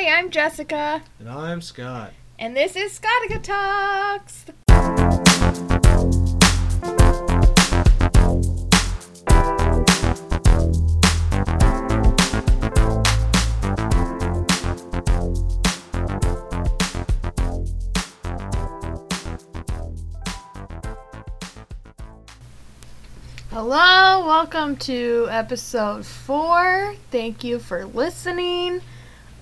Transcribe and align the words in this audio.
Hi, 0.00 0.16
I'm 0.16 0.30
Jessica, 0.30 1.02
And 1.18 1.28
I'm 1.28 1.60
Scott. 1.60 2.12
and 2.38 2.56
this 2.56 2.76
is 2.76 2.96
Scotica 3.00 3.42
Talks. 3.42 4.44
Hello, 23.50 24.24
welcome 24.24 24.76
to 24.76 25.26
episode 25.28 26.06
four. 26.06 26.94
Thank 27.10 27.42
you 27.42 27.58
for 27.58 27.84
listening. 27.84 28.80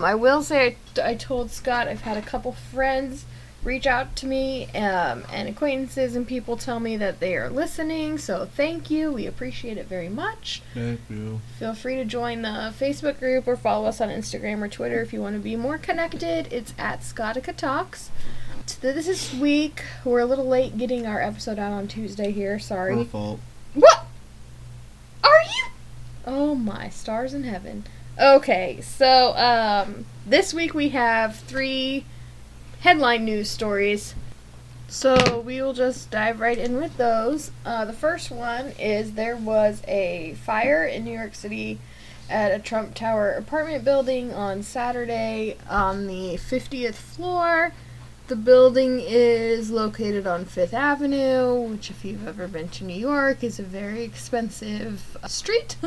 I 0.01 0.15
will 0.15 0.43
say, 0.43 0.77
I, 0.97 1.11
I 1.11 1.15
told 1.15 1.51
Scott 1.51 1.89
I've 1.89 2.03
had 2.03 2.17
a 2.17 2.23
couple 2.23 2.53
friends 2.53 3.25
reach 3.67 3.87
out 3.87 4.15
to 4.15 4.27
me 4.27 4.67
um, 4.77 5.25
and 5.33 5.49
acquaintances 5.49 6.15
and 6.15 6.27
people 6.27 6.57
tell 6.57 6.79
me 6.79 6.97
that 6.97 7.19
they 7.19 7.37
are 7.37 7.51
listening. 7.51 8.17
So 8.17 8.47
thank 8.47 8.91
you. 8.91 9.13
We 9.13 9.27
appreciate 9.27 9.77
it 9.77 9.87
very 9.87 10.09
much. 10.09 10.63
Thank 10.73 11.01
you. 11.11 11.41
Feel 11.59 11.75
free 11.75 11.97
to 11.97 12.05
join 12.05 12.43
the 12.43 12.73
Facebook 12.79 13.19
group 13.19 13.49
or 13.49 13.57
follow 13.57 13.87
us 13.89 14.01
on 14.01 14.09
Instagram 14.09 14.63
or 14.63 14.69
Twitter 14.69 15.01
if 15.03 15.13
you 15.13 15.21
want 15.21 15.35
to 15.35 15.43
be 15.43 15.57
more 15.57 15.79
connected. 15.79 16.53
It's 16.53 16.75
at 16.79 17.01
Scotica 17.01 17.55
Talks. 17.57 18.11
So 18.67 18.93
This 18.93 19.09
is 19.09 19.35
week. 19.39 19.83
We're 20.05 20.21
a 20.21 20.27
little 20.27 20.47
late 20.47 20.79
getting 20.79 21.07
our 21.07 21.21
episode 21.21 21.59
out 21.59 21.73
on 21.73 21.89
Tuesday 21.89 22.31
here. 22.31 22.59
Sorry. 22.61 22.95
My 22.95 23.05
fault. 23.05 23.41
What? 23.75 24.07
Are 25.25 25.43
you? 25.43 25.67
Oh 26.25 26.55
my 26.55 26.89
stars 26.89 27.35
in 27.35 27.45
heaven. 27.45 27.85
Okay, 28.19 28.81
so 28.81 29.37
um, 29.37 30.07
this 30.25 30.55
week 30.55 30.73
we 30.73 30.89
have 30.91 31.37
three 31.37 32.07
headline 32.81 33.27
news 33.27 33.51
stories. 33.51 34.15
So 34.89 35.41
we 35.41 35.61
will 35.61 35.75
just 35.75 36.11
dive 36.11 36.41
right 36.41 36.57
in 36.57 36.77
with 36.77 36.97
those. 36.97 37.51
Uh, 37.67 37.85
the 37.85 37.93
first 37.93 38.31
one 38.31 38.73
is 38.79 39.13
there 39.13 39.37
was 39.37 39.83
a 39.87 40.35
fire 40.45 40.87
in 40.87 41.05
New 41.05 41.13
York 41.13 41.35
City 41.35 41.79
at 42.31 42.53
a 42.53 42.59
Trump 42.59 42.95
Tower 42.95 43.33
apartment 43.33 43.85
building 43.85 44.33
on 44.33 44.63
Saturday 44.63 45.59
on 45.69 46.07
the 46.07 46.39
50th 46.39 46.95
floor. 46.95 47.73
The 48.29 48.37
building 48.37 49.01
is 49.01 49.71
located 49.71 50.27
on 50.27 50.47
Fifth 50.47 50.73
Avenue, 50.75 51.55
which, 51.55 51.91
if 51.91 52.03
you've 52.05 52.27
ever 52.27 52.49
been 52.49 52.69
to 52.71 52.85
New 52.85 52.99
York, 52.99 53.45
is 53.45 53.59
a 53.59 53.63
very 53.63 54.05
expensive 54.05 55.19
uh, 55.23 55.29
street. 55.29 55.77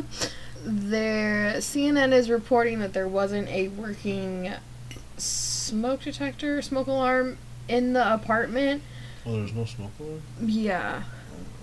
there, 0.64 1.56
CNN 1.58 2.12
is 2.14 2.30
reporting 2.30 2.80
that 2.80 2.94
there 2.94 3.08
wasn't 3.08 3.48
a 3.50 3.70
working 3.70 4.52
smoke 5.18 6.02
detector, 6.04 6.62
smoke 6.62 6.88
alarm 6.88 7.38
in 7.68 7.94
the 7.94 8.14
apartment. 8.14 8.84
Oh, 9.26 9.38
there's 9.38 9.54
no 9.54 9.66
smoke 9.66 9.92
alarm? 10.00 10.22
Yeah, 10.42 11.04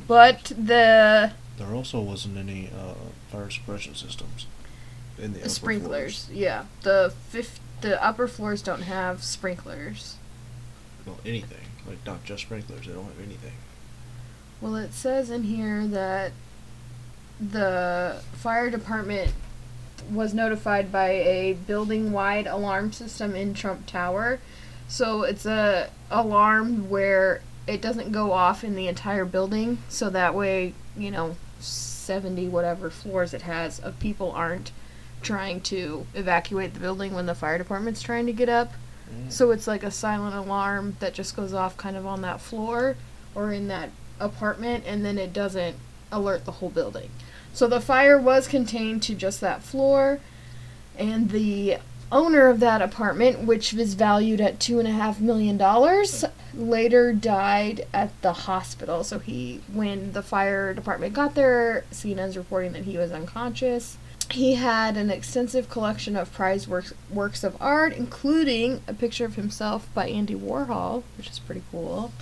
but 0.06 0.44
the 0.56 1.32
There 1.58 1.74
also 1.74 2.00
wasn't 2.00 2.36
any 2.38 2.68
uh, 2.68 2.94
fire 3.30 3.50
suppression 3.50 3.94
systems 3.94 4.46
in 5.18 5.32
the 5.32 5.48
sprinklers, 5.48 6.26
floors. 6.26 6.38
yeah, 6.38 6.64
the 6.82 7.12
fifth, 7.28 7.60
the 7.80 8.02
upper 8.04 8.28
floors 8.28 8.62
don't 8.62 8.82
have 8.82 9.24
sprinklers. 9.24 10.16
Well, 11.06 11.18
anything. 11.24 11.58
Like, 11.88 12.04
not 12.04 12.24
just 12.24 12.42
sprinklers. 12.42 12.86
They 12.86 12.92
don't 12.92 13.04
have 13.04 13.20
anything. 13.20 13.52
Well, 14.60 14.74
it 14.76 14.92
says 14.92 15.30
in 15.30 15.44
here 15.44 15.86
that 15.86 16.32
the 17.40 18.22
fire 18.32 18.70
department 18.70 19.32
was 20.10 20.32
notified 20.32 20.92
by 20.92 21.08
a 21.10 21.54
building-wide 21.66 22.46
alarm 22.46 22.92
system 22.92 23.34
in 23.34 23.54
Trump 23.54 23.86
Tower. 23.86 24.38
So 24.88 25.22
it's 25.22 25.46
a 25.46 25.90
alarm 26.10 26.88
where 26.88 27.40
it 27.66 27.82
doesn't 27.82 28.12
go 28.12 28.32
off 28.32 28.62
in 28.62 28.76
the 28.76 28.86
entire 28.86 29.24
building, 29.24 29.78
so 29.88 30.08
that 30.10 30.34
way, 30.34 30.74
you 30.96 31.10
know, 31.10 31.36
70 31.58 32.48
whatever 32.48 32.88
floors 32.88 33.34
it 33.34 33.42
has 33.42 33.80
of 33.80 33.98
people 33.98 34.30
aren't 34.30 34.70
trying 35.22 35.60
to 35.60 36.06
evacuate 36.14 36.74
the 36.74 36.80
building 36.80 37.12
when 37.12 37.26
the 37.26 37.34
fire 37.34 37.58
department's 37.58 38.00
trying 38.00 38.26
to 38.26 38.32
get 38.32 38.48
up. 38.48 38.72
Mm. 39.10 39.32
So 39.32 39.50
it's 39.50 39.66
like 39.66 39.82
a 39.82 39.90
silent 39.90 40.36
alarm 40.36 40.96
that 41.00 41.14
just 41.14 41.34
goes 41.34 41.52
off 41.52 41.76
kind 41.76 41.96
of 41.96 42.06
on 42.06 42.22
that 42.22 42.40
floor 42.40 42.96
or 43.34 43.52
in 43.52 43.66
that 43.68 43.90
apartment 44.20 44.84
and 44.86 45.04
then 45.04 45.18
it 45.18 45.32
doesn't 45.32 45.76
alert 46.12 46.44
the 46.44 46.52
whole 46.52 46.70
building. 46.70 47.10
So 47.52 47.66
the 47.66 47.80
fire 47.80 48.18
was 48.18 48.48
contained 48.48 49.02
to 49.04 49.14
just 49.14 49.40
that 49.40 49.62
floor 49.62 50.20
and 50.98 51.30
the 51.30 51.78
owner 52.12 52.46
of 52.48 52.60
that 52.60 52.82
apartment, 52.82 53.40
which 53.40 53.72
was 53.72 53.94
valued 53.94 54.40
at 54.40 54.60
two 54.60 54.78
and 54.78 54.86
a 54.86 54.92
half 54.92 55.20
million 55.20 55.56
dollars, 55.56 56.24
later 56.54 57.12
died 57.12 57.86
at 57.92 58.10
the 58.22 58.32
hospital. 58.32 59.02
So 59.04 59.18
he 59.18 59.60
when 59.72 60.12
the 60.12 60.22
fire 60.22 60.72
department 60.72 61.14
got 61.14 61.34
there, 61.34 61.84
CNN's 61.92 62.36
reporting 62.36 62.72
that 62.72 62.84
he 62.84 62.96
was 62.96 63.12
unconscious. 63.12 63.98
He 64.30 64.54
had 64.54 64.96
an 64.96 65.10
extensive 65.10 65.68
collection 65.68 66.16
of 66.16 66.32
prized 66.32 66.66
works, 66.68 66.92
works 67.10 67.44
of 67.44 67.56
art, 67.60 67.92
including 67.92 68.82
a 68.88 68.94
picture 68.94 69.24
of 69.24 69.36
himself 69.36 69.88
by 69.94 70.08
Andy 70.08 70.34
Warhol, 70.34 71.04
which 71.16 71.30
is 71.30 71.38
pretty 71.38 71.62
cool. 71.70 72.12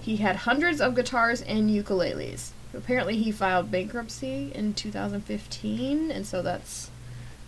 He 0.00 0.16
had 0.16 0.36
hundreds 0.36 0.80
of 0.80 0.94
guitars 0.94 1.42
and 1.42 1.68
ukuleles. 1.68 2.50
Apparently, 2.74 3.16
he 3.16 3.32
filed 3.32 3.70
bankruptcy 3.70 4.52
in 4.54 4.74
2015, 4.74 6.10
and 6.10 6.26
so 6.26 6.42
that's 6.42 6.90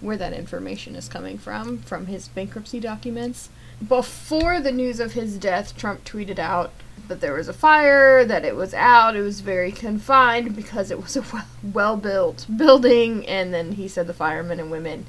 where 0.01 0.17
that 0.17 0.33
information 0.33 0.97
is 0.97 1.09
coming 1.09 1.37
from, 1.37 1.79
from 1.79 2.07
his 2.07 2.29
bankruptcy 2.29 2.81
documents. 2.81 3.51
Before 3.87 4.61
the 4.61 4.73
news 4.73 4.99
of 4.99 5.13
his 5.13 5.37
death, 5.37 5.77
Trump 5.77 6.05
tweeted 6.05 6.39
out 6.39 6.73
that 7.09 7.21
there 7.21 7.35
was 7.35 7.49
a 7.49 7.53
fire, 7.53 8.25
that 8.25 8.45
it 8.45 8.57
was 8.57 8.73
out, 8.73 9.17
it 9.17 9.23
was 9.23 9.41
very 9.41 9.73
confined 9.73 10.57
because 10.57 10.91
it 10.91 11.03
was 11.03 11.17
a 11.17 11.25
well 11.63 11.97
built 11.97 12.47
building, 12.57 13.27
and 13.27 13.53
then 13.53 13.73
he 13.73 13.89
said 13.89 14.07
the 14.07 14.15
firemen 14.15 14.61
and 14.61 14.71
women 14.71 15.07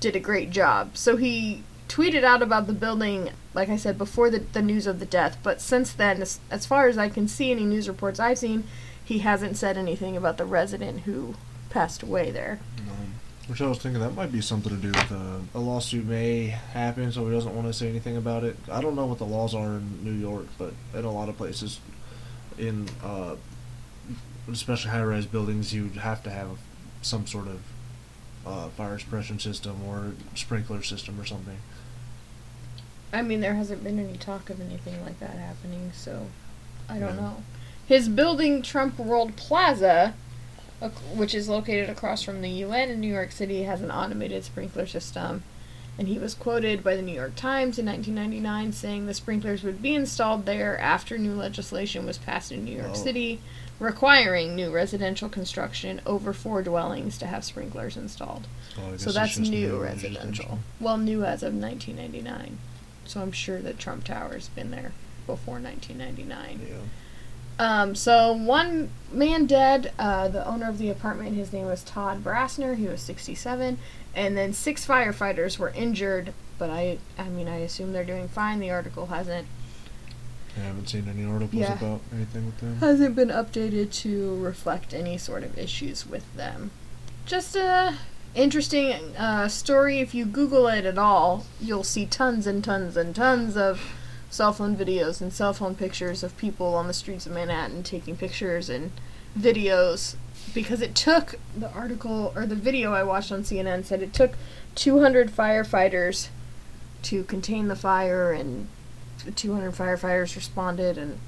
did 0.00 0.16
a 0.16 0.20
great 0.20 0.50
job. 0.50 0.96
So 0.96 1.16
he 1.16 1.62
tweeted 1.88 2.24
out 2.24 2.42
about 2.42 2.66
the 2.66 2.72
building, 2.72 3.30
like 3.54 3.68
I 3.68 3.76
said, 3.76 3.98
before 3.98 4.30
the, 4.30 4.38
the 4.38 4.62
news 4.62 4.86
of 4.86 5.00
the 5.00 5.06
death, 5.06 5.38
but 5.42 5.60
since 5.60 5.92
then, 5.92 6.22
as, 6.22 6.40
as 6.50 6.66
far 6.66 6.88
as 6.88 6.98
I 6.98 7.08
can 7.08 7.28
see 7.28 7.50
any 7.50 7.64
news 7.64 7.88
reports 7.88 8.20
I've 8.20 8.38
seen, 8.38 8.64
he 9.10 9.18
hasn't 9.18 9.56
said 9.56 9.76
anything 9.76 10.16
about 10.16 10.38
the 10.38 10.44
resident 10.44 11.00
who 11.00 11.34
passed 11.68 12.00
away 12.00 12.30
there. 12.30 12.60
Um, 12.88 13.14
which 13.48 13.60
I 13.60 13.66
was 13.66 13.78
thinking 13.78 14.00
that 14.00 14.14
might 14.14 14.30
be 14.30 14.40
something 14.40 14.70
to 14.70 14.80
do 14.80 14.92
with 14.92 15.10
uh, 15.10 15.38
a 15.52 15.58
lawsuit 15.58 16.06
may 16.06 16.44
happen, 16.46 17.10
so 17.10 17.26
he 17.26 17.32
doesn't 17.34 17.52
want 17.52 17.66
to 17.66 17.72
say 17.72 17.88
anything 17.88 18.16
about 18.16 18.44
it. 18.44 18.56
I 18.70 18.80
don't 18.80 18.94
know 18.94 19.06
what 19.06 19.18
the 19.18 19.26
laws 19.26 19.52
are 19.52 19.66
in 19.78 20.04
New 20.04 20.12
York, 20.12 20.46
but 20.58 20.74
in 20.94 21.04
a 21.04 21.10
lot 21.10 21.28
of 21.28 21.36
places, 21.36 21.80
in 22.56 22.88
uh, 23.02 23.34
especially 24.48 24.92
high-rise 24.92 25.26
buildings, 25.26 25.74
you 25.74 25.88
have 25.88 26.22
to 26.22 26.30
have 26.30 26.58
some 27.02 27.26
sort 27.26 27.48
of 27.48 27.60
uh, 28.46 28.68
fire 28.68 28.96
suppression 29.00 29.40
system 29.40 29.82
or 29.88 30.12
sprinkler 30.36 30.82
system 30.84 31.20
or 31.20 31.24
something. 31.26 31.56
I 33.12 33.22
mean, 33.22 33.40
there 33.40 33.54
hasn't 33.54 33.82
been 33.82 33.98
any 33.98 34.16
talk 34.18 34.50
of 34.50 34.60
anything 34.60 35.02
like 35.04 35.18
that 35.18 35.30
happening, 35.30 35.90
so 35.96 36.28
I 36.88 37.00
don't 37.00 37.16
Yeah. 37.16 37.22
know. 37.22 37.42
His 37.90 38.08
building, 38.08 38.62
Trump 38.62 39.00
World 39.00 39.34
Plaza, 39.34 40.14
which 41.12 41.34
is 41.34 41.48
located 41.48 41.90
across 41.90 42.22
from 42.22 42.40
the 42.40 42.48
UN 42.48 42.88
in 42.88 43.00
New 43.00 43.12
York 43.12 43.32
City, 43.32 43.64
has 43.64 43.82
an 43.82 43.90
automated 43.90 44.44
sprinkler 44.44 44.86
system. 44.86 45.42
And 45.98 46.06
he 46.06 46.16
was 46.16 46.32
quoted 46.34 46.84
by 46.84 46.94
the 46.94 47.02
New 47.02 47.12
York 47.16 47.34
Times 47.34 47.80
in 47.80 47.86
1999 47.86 48.72
saying 48.72 49.06
the 49.06 49.12
sprinklers 49.12 49.64
would 49.64 49.82
be 49.82 49.96
installed 49.96 50.46
there 50.46 50.78
after 50.78 51.18
new 51.18 51.34
legislation 51.34 52.06
was 52.06 52.16
passed 52.16 52.52
in 52.52 52.64
New 52.64 52.76
York 52.76 52.92
Oh. 52.92 52.94
City 52.94 53.40
requiring 53.80 54.54
new 54.54 54.70
residential 54.70 55.28
construction 55.28 56.00
over 56.06 56.32
four 56.32 56.62
dwellings 56.62 57.18
to 57.18 57.26
have 57.26 57.44
sprinklers 57.44 57.96
installed. 57.96 58.46
Oh, 58.78 58.92
so, 58.92 59.06
So 59.10 59.12
that's 59.12 59.36
just 59.36 59.50
new 59.50 59.78
residential. 59.82 60.20
residential. 60.20 60.58
Well, 60.78 60.96
new 60.96 61.24
as 61.24 61.42
of 61.42 61.54
1999. 61.54 62.58
So 63.04 63.20
I'm 63.20 63.32
sure 63.32 63.58
that 63.60 63.80
Trump 63.80 64.04
Tower's 64.04 64.46
been 64.48 64.70
there 64.70 64.92
before 65.26 65.58
1999. 65.58 66.60
Yeah. 66.68 66.76
Um, 67.60 67.94
so 67.94 68.32
one 68.32 68.88
man 69.12 69.44
dead, 69.46 69.92
uh, 69.98 70.28
the 70.28 70.46
owner 70.48 70.68
of 70.68 70.78
the 70.78 70.88
apartment, 70.88 71.36
his 71.36 71.52
name 71.52 71.66
was 71.66 71.82
Todd 71.84 72.24
Brassner. 72.24 72.74
He 72.76 72.86
was 72.86 73.02
67, 73.02 73.78
and 74.14 74.36
then 74.36 74.52
six 74.54 74.86
firefighters 74.86 75.58
were 75.58 75.68
injured. 75.70 76.32
But 76.58 76.70
I, 76.70 76.98
I 77.18 77.24
mean, 77.28 77.48
I 77.48 77.56
assume 77.56 77.92
they're 77.92 78.04
doing 78.04 78.28
fine. 78.28 78.60
The 78.60 78.70
article 78.70 79.06
hasn't 79.06 79.46
I 80.56 80.60
haven't 80.60 80.88
seen 80.88 81.06
any 81.08 81.24
articles 81.24 81.60
Yeah. 81.60 81.74
about 81.74 82.00
anything 82.12 82.46
with 82.46 82.58
them. 82.60 82.76
hasn't 82.78 83.14
been 83.14 83.28
updated 83.28 83.92
to 84.02 84.36
reflect 84.42 84.92
any 84.92 85.16
sort 85.16 85.44
of 85.44 85.56
issues 85.58 86.06
with 86.06 86.24
them. 86.36 86.70
Just 87.24 87.54
a 87.56 87.94
interesting 88.34 89.14
uh, 89.16 89.48
story. 89.48 90.00
If 90.00 90.14
you 90.14 90.24
Google 90.24 90.66
it 90.66 90.84
at 90.84 90.98
all, 90.98 91.44
you'll 91.60 91.84
see 91.84 92.04
tons 92.06 92.46
and 92.46 92.64
tons 92.64 92.96
and 92.96 93.14
tons 93.14 93.56
of 93.56 93.80
cell 94.30 94.52
phone 94.52 94.76
videos 94.76 95.20
and 95.20 95.32
cell 95.32 95.52
phone 95.52 95.74
pictures 95.74 96.22
of 96.22 96.36
people 96.36 96.74
on 96.74 96.86
the 96.86 96.94
streets 96.94 97.26
of 97.26 97.32
Manhattan 97.32 97.82
taking 97.82 98.16
pictures 98.16 98.70
and 98.70 98.92
videos. 99.38 100.14
Because 100.54 100.80
it 100.80 100.94
took 100.94 101.34
the 101.56 101.70
article 101.72 102.32
or 102.34 102.46
the 102.46 102.54
video 102.54 102.92
I 102.92 103.02
watched 103.02 103.30
on 103.30 103.42
CNN 103.42 103.84
said 103.84 104.02
it 104.02 104.14
took 104.14 104.32
200 104.76 105.30
firefighters 105.30 106.28
to 107.02 107.24
contain 107.24 107.68
the 107.68 107.76
fire, 107.76 108.32
and 108.32 108.68
200 109.34 109.72
firefighters 109.72 110.36
responded, 110.36 110.98
and 110.98 111.18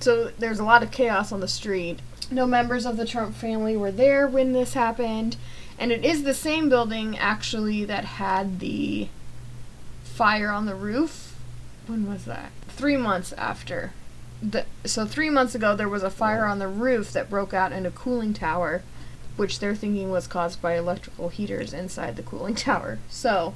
so 0.00 0.30
there's 0.38 0.58
a 0.58 0.64
lot 0.64 0.82
of 0.82 0.90
chaos 0.90 1.32
on 1.32 1.40
the 1.40 1.48
street. 1.48 2.00
No 2.30 2.46
members 2.46 2.84
of 2.86 2.96
the 2.96 3.06
Trump 3.06 3.34
family 3.34 3.76
were 3.76 3.92
there 3.92 4.26
when 4.26 4.52
this 4.52 4.74
happened, 4.74 5.36
and 5.78 5.92
it 5.92 6.04
is 6.04 6.24
the 6.24 6.34
same 6.34 6.68
building 6.68 7.16
actually 7.18 7.84
that 7.84 8.04
had 8.04 8.60
the 8.60 9.08
fire 10.02 10.50
on 10.50 10.66
the 10.66 10.74
roof. 10.74 11.33
When 11.86 12.08
was 12.08 12.24
that? 12.24 12.50
Three 12.68 12.96
months 12.96 13.32
after. 13.34 13.92
The, 14.42 14.66
so 14.84 15.06
three 15.06 15.30
months 15.30 15.54
ago, 15.54 15.74
there 15.76 15.88
was 15.88 16.02
a 16.02 16.10
fire 16.10 16.44
on 16.44 16.58
the 16.58 16.68
roof 16.68 17.12
that 17.12 17.30
broke 17.30 17.54
out 17.54 17.72
in 17.72 17.86
a 17.86 17.90
cooling 17.90 18.34
tower, 18.34 18.82
which 19.36 19.58
they're 19.58 19.74
thinking 19.74 20.10
was 20.10 20.26
caused 20.26 20.60
by 20.60 20.76
electrical 20.76 21.28
heaters 21.28 21.72
inside 21.72 22.16
the 22.16 22.22
cooling 22.22 22.54
tower. 22.54 22.98
So, 23.08 23.54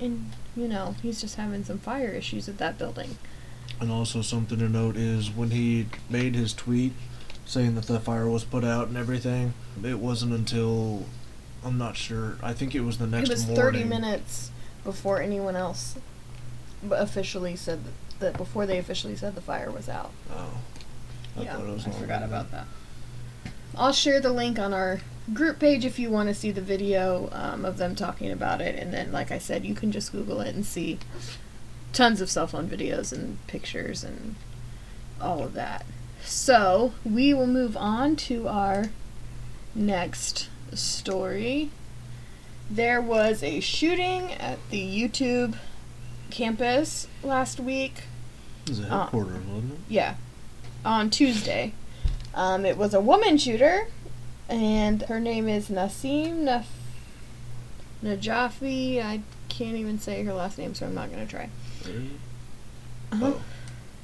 and 0.00 0.32
you 0.56 0.68
know, 0.68 0.94
he's 1.02 1.20
just 1.20 1.36
having 1.36 1.64
some 1.64 1.78
fire 1.78 2.08
issues 2.10 2.48
at 2.48 2.58
that 2.58 2.78
building. 2.78 3.18
And 3.80 3.90
also 3.90 4.22
something 4.22 4.58
to 4.58 4.68
note 4.68 4.96
is 4.96 5.30
when 5.30 5.50
he 5.50 5.86
made 6.08 6.34
his 6.34 6.54
tweet 6.54 6.92
saying 7.44 7.74
that 7.74 7.86
the 7.86 8.00
fire 8.00 8.28
was 8.28 8.44
put 8.44 8.64
out 8.64 8.88
and 8.88 8.96
everything, 8.96 9.54
it 9.84 9.98
wasn't 9.98 10.32
until 10.32 11.04
I'm 11.64 11.78
not 11.78 11.96
sure. 11.96 12.36
I 12.42 12.52
think 12.52 12.74
it 12.74 12.80
was 12.80 12.98
the 12.98 13.06
next 13.06 13.28
It 13.28 13.32
was 13.32 13.46
morning. 13.46 13.62
30 13.62 13.84
minutes 13.84 14.50
before 14.84 15.20
anyone 15.20 15.56
else 15.56 15.96
officially 16.92 17.56
said 17.56 17.84
that, 17.84 18.20
that 18.20 18.36
before 18.36 18.66
they 18.66 18.78
officially 18.78 19.16
said 19.16 19.34
the 19.34 19.40
fire 19.40 19.70
was 19.70 19.88
out. 19.88 20.12
Oh. 20.30 20.58
I 21.36 21.42
yeah, 21.42 21.56
thought 21.56 21.66
it 21.66 21.72
was 21.72 21.86
I 21.86 21.90
longer 21.90 22.06
forgot 22.06 22.20
than 22.20 22.28
about 22.30 22.50
that. 22.52 22.66
I'll 23.76 23.92
share 23.92 24.20
the 24.20 24.32
link 24.32 24.58
on 24.58 24.72
our 24.72 25.00
group 25.34 25.58
page 25.58 25.84
if 25.84 25.98
you 25.98 26.10
want 26.10 26.28
to 26.28 26.34
see 26.34 26.50
the 26.50 26.62
video 26.62 27.28
um, 27.32 27.64
of 27.64 27.76
them 27.76 27.94
talking 27.94 28.30
about 28.30 28.60
it. 28.60 28.78
And 28.78 28.92
then, 28.92 29.12
like 29.12 29.30
I 29.30 29.38
said, 29.38 29.64
you 29.64 29.74
can 29.74 29.92
just 29.92 30.12
Google 30.12 30.40
it 30.40 30.54
and 30.54 30.64
see 30.64 30.98
tons 31.92 32.20
of 32.20 32.30
cell 32.30 32.46
phone 32.46 32.68
videos 32.68 33.12
and 33.12 33.44
pictures 33.46 34.02
and 34.02 34.36
all 35.20 35.42
of 35.42 35.52
that. 35.54 35.84
So, 36.22 36.92
we 37.04 37.34
will 37.34 37.46
move 37.46 37.76
on 37.76 38.16
to 38.16 38.48
our 38.48 38.86
next 39.74 40.48
story. 40.72 41.70
There 42.70 43.00
was 43.00 43.42
a 43.42 43.60
shooting 43.60 44.32
at 44.32 44.58
the 44.70 44.80
YouTube 44.80 45.56
campus 46.40 47.08
last 47.22 47.58
week. 47.58 48.02
It 48.64 48.70
was 48.70 48.80
a 48.80 48.92
Uh, 48.92 49.02
headquarters, 49.04 49.44
wasn't 49.46 49.72
it? 49.72 49.78
Yeah, 49.88 50.14
on 50.84 51.08
Tuesday. 51.10 51.72
Um, 52.34 52.66
it 52.66 52.76
was 52.76 52.92
a 52.92 53.00
woman 53.00 53.38
shooter, 53.38 53.88
and 54.48 55.02
her 55.02 55.18
name 55.18 55.48
is 55.48 55.68
Nasim 55.70 56.44
Naf- 56.44 56.64
Najafi. 58.04 59.02
I 59.02 59.20
can't 59.48 59.76
even 59.76 59.98
say 59.98 60.22
her 60.24 60.34
last 60.34 60.58
name, 60.58 60.74
so 60.74 60.86
I'm 60.86 60.94
not 60.94 61.10
going 61.10 61.26
to 61.26 61.30
try. 61.30 61.48
Uh-huh. 63.12 63.32
Oh. 63.36 63.40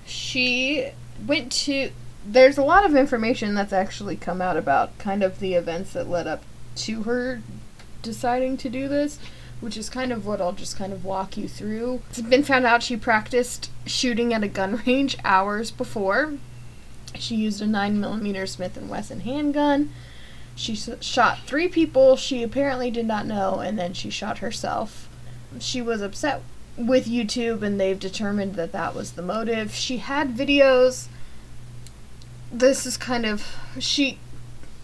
She 0.06 0.88
went 1.26 1.52
to. 1.52 1.90
There's 2.26 2.56
a 2.56 2.62
lot 2.62 2.84
of 2.87 2.94
information 2.96 3.55
that's 3.55 3.73
actually 3.73 4.17
come 4.17 4.40
out 4.40 4.56
about 4.56 4.96
kind 4.99 5.23
of 5.23 5.40
the 5.40 5.55
events 5.55 5.93
that 5.93 6.08
led 6.08 6.26
up 6.26 6.43
to 6.76 7.02
her 7.02 7.43
deciding 8.00 8.56
to 8.58 8.69
do 8.70 8.88
this, 8.88 9.19
which 9.62 9.76
is 9.76 9.88
kind 9.88 10.12
of 10.12 10.26
what 10.26 10.41
I'll 10.41 10.53
just 10.53 10.76
kind 10.76 10.93
of 10.93 11.05
walk 11.05 11.37
you 11.37 11.47
through. 11.47 12.03
It's 12.11 12.20
been 12.20 12.43
found 12.43 12.67
out 12.67 12.82
she 12.82 12.97
practiced 12.97 13.70
shooting 13.87 14.35
at 14.35 14.43
a 14.43 14.49
gun 14.49 14.82
range 14.87 15.17
hours 15.25 15.70
before. 15.70 16.35
She 17.14 17.37
used 17.37 17.62
a 17.62 17.67
9mm 17.67 18.49
Smith 18.49 18.76
& 18.82 18.88
Wesson 18.88 19.20
handgun. 19.20 19.93
She 20.56 20.75
shot 20.75 21.38
three 21.47 21.69
people 21.69 22.17
she 22.17 22.43
apparently 22.43 22.91
did 22.91 23.06
not 23.06 23.25
know, 23.25 23.61
and 23.61 23.79
then 23.79 23.93
she 23.94 24.11
shot 24.11 24.38
herself. 24.38 25.09
She 25.61 25.81
was 25.81 26.03
upset 26.03 26.43
with 26.76 27.06
YouTube, 27.06 27.62
and 27.62 27.79
they've 27.79 27.99
determined 27.99 28.56
that 28.56 28.73
that 28.73 28.97
was 28.97 29.12
the 29.12 29.23
motive. 29.23 29.73
She 29.73 29.99
had 29.99 30.35
videos. 30.35 31.06
This 32.50 32.85
is 32.85 32.97
kind 32.97 33.25
of. 33.25 33.47
She 33.79 34.19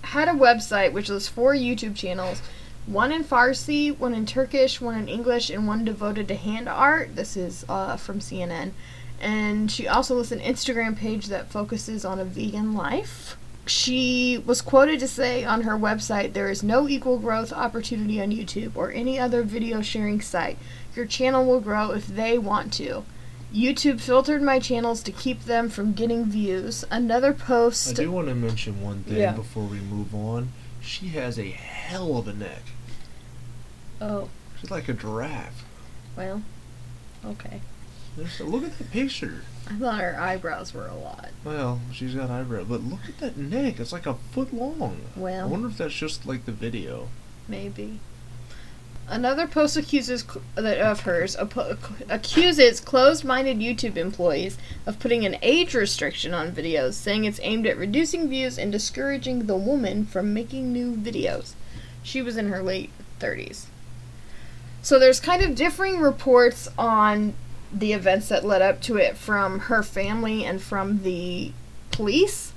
had 0.03 0.29
a 0.29 0.33
website 0.33 0.93
which 0.93 1.09
was 1.09 1.29
four 1.29 1.55
YouTube 1.55 1.97
channels 1.97 2.41
one 2.89 3.13
in 3.13 3.23
Farsi, 3.23 3.97
one 3.97 4.15
in 4.15 4.25
Turkish, 4.25 4.81
one 4.81 4.97
in 4.99 5.09
English, 5.09 5.51
and 5.51 5.67
one 5.67 5.85
devoted 5.85 6.27
to 6.29 6.35
hand 6.35 6.69
art. 6.69 7.15
This 7.17 7.37
is 7.37 7.65
uh, 7.69 7.97
from 7.97 8.21
CNN. 8.21 8.73
And 9.21 9.71
she 9.71 9.87
also 9.87 10.15
lists 10.15 10.33
an 10.33 10.41
Instagram 10.41 10.97
page 10.97 11.27
that 11.27 11.51
focuses 11.51 12.05
on 12.05 12.19
a 12.19 12.25
vegan 12.25 12.75
life. 12.75 13.37
She 13.67 14.43
was 14.47 14.63
quoted 14.63 15.01
to 15.01 15.09
say 15.09 15.45
on 15.45 15.63
her 15.63 15.77
website 15.77 16.33
there 16.33 16.49
is 16.49 16.63
no 16.63 16.89
equal 16.89 17.19
growth 17.19 17.53
opportunity 17.53 18.21
on 18.23 18.31
YouTube 18.31 18.73
or 18.75 18.91
any 18.91 19.19
other 19.19 19.43
video 19.43 19.83
sharing 19.83 20.23
site. 20.23 20.57
Your 20.97 21.05
channel 21.05 21.45
will 21.45 21.61
grow 21.61 21.91
if 21.91 22.07
they 22.07 22.39
want 22.39 22.73
to. 22.75 23.05
YouTube 23.55 24.01
filtered 24.01 24.41
my 24.43 24.59
channels 24.59 25.03
to 25.03 25.13
keep 25.13 25.45
them 25.45 25.69
from 25.69 25.93
getting 25.93 26.25
views. 26.27 26.85
Another 26.91 27.33
post. 27.35 27.91
I 27.91 27.93
do 28.05 28.13
want 28.13 28.29
to 28.29 28.35
mention 28.35 28.83
one 28.83 29.03
thing 29.05 29.19
Yeah. 29.19 29.33
before 29.33 29.65
we 29.65 29.81
move 29.81 30.15
on. 30.15 30.53
She 30.81 31.09
has 31.09 31.39
a 31.39 31.51
hell 31.51 32.17
of 32.17 32.29
a 32.29 32.33
neck. 32.33 32.63
Oh, 34.01 34.29
She's 34.61 34.71
like 34.71 34.89
a 34.89 34.93
giraffe. 34.93 35.65
well, 36.17 36.43
okay. 37.25 37.61
There's- 38.17 38.41
Look 38.41 38.65
at 38.65 38.77
the 38.79 38.85
picture. 38.85 39.43
I 39.71 39.75
thought 39.75 40.01
her 40.01 40.19
eyebrows 40.19 40.75
were 40.75 40.87
a 40.89 40.95
lot. 40.97 41.29
Well, 41.45 41.81
she's 41.93 42.15
got 42.15 42.31
eyebrows, 42.31 42.67
but 42.69 42.83
look 42.83 43.01
at 43.09 43.19
that 43.19 43.37
neck. 43.37 43.79
It's 43.79 43.93
like 43.93 44.07
a 44.07 44.15
foot 44.33 44.53
long. 44.53 45.01
Well. 45.15 45.45
I 45.45 45.49
wonder 45.49 45.69
if 45.69 45.79
that's 45.79 45.95
just 45.95 46.27
like 46.27 46.45
the 46.47 46.53
video. 46.53 47.09
maybe. 47.47 48.01
Another 49.11 49.47
post 49.47 49.75
accuses 49.77 50.23
that 50.55 50.79
of 50.79 51.01
hers 51.01 51.35
accuses 52.11 52.81
closed-minded 52.81 53.57
YouTube 53.59 53.97
employees 53.97 54.59
of 54.85 54.99
putting 54.99 55.25
an 55.25 55.37
age 55.41 55.75
restriction 55.75 56.35
on 56.35 56.53
videos, 56.53 56.93
saying 56.95 57.25
it's 57.25 57.41
aimed 57.43 57.67
at 57.67 57.79
reducing 57.79 58.29
views 58.29 58.59
and 58.59 58.71
discouraging 58.71 59.47
the 59.47 59.57
woman 59.57 60.05
from 60.05 60.35
making 60.35 60.73
new 60.75 60.95
videos. 60.95 61.53
She 62.03 62.21
was 62.21 62.37
in 62.37 62.49
her 62.49 62.63
late 62.63 62.91
30s. 63.19 63.67
So 64.83 64.99
there's 64.99 65.21
kind 65.21 65.43
of 65.43 65.55
differing 65.55 65.99
reports 65.99 66.69
on 66.79 67.35
the 67.73 67.93
events 67.93 68.29
that 68.29 68.45
led 68.45 68.63
up 68.63 68.81
to 68.83 68.97
it 68.97 69.17
from 69.17 69.61
her 69.61 69.83
family 69.83 70.45
and 70.45 70.61
from 70.61 71.03
the 71.03 71.53
police. 71.91 72.53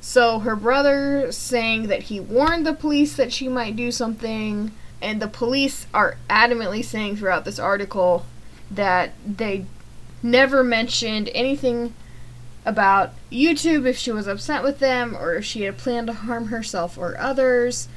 So 0.00 0.40
her 0.40 0.56
brother 0.56 1.30
saying 1.30 1.88
that 1.88 2.04
he 2.04 2.20
warned 2.20 2.66
the 2.66 2.72
police 2.72 3.16
that 3.16 3.32
she 3.32 3.48
might 3.48 3.76
do 3.76 3.92
something, 3.92 4.72
and 5.02 5.20
the 5.20 5.28
police 5.28 5.86
are 5.92 6.16
adamantly 6.28 6.84
saying 6.84 7.16
throughout 7.16 7.44
this 7.44 7.58
article 7.58 8.26
that 8.70 9.12
they 9.26 9.66
never 10.22 10.64
mentioned 10.64 11.30
anything 11.34 11.94
about 12.64 13.12
YouTube 13.30 13.86
if 13.86 13.96
she 13.96 14.10
was 14.10 14.26
upset 14.26 14.62
with 14.62 14.78
them 14.78 15.16
or 15.16 15.34
if 15.34 15.44
she 15.44 15.62
had 15.62 15.78
planned 15.78 16.06
to 16.08 16.12
harm 16.12 16.46
herself 16.48 16.98
or 16.98 17.16
others, 17.18 17.88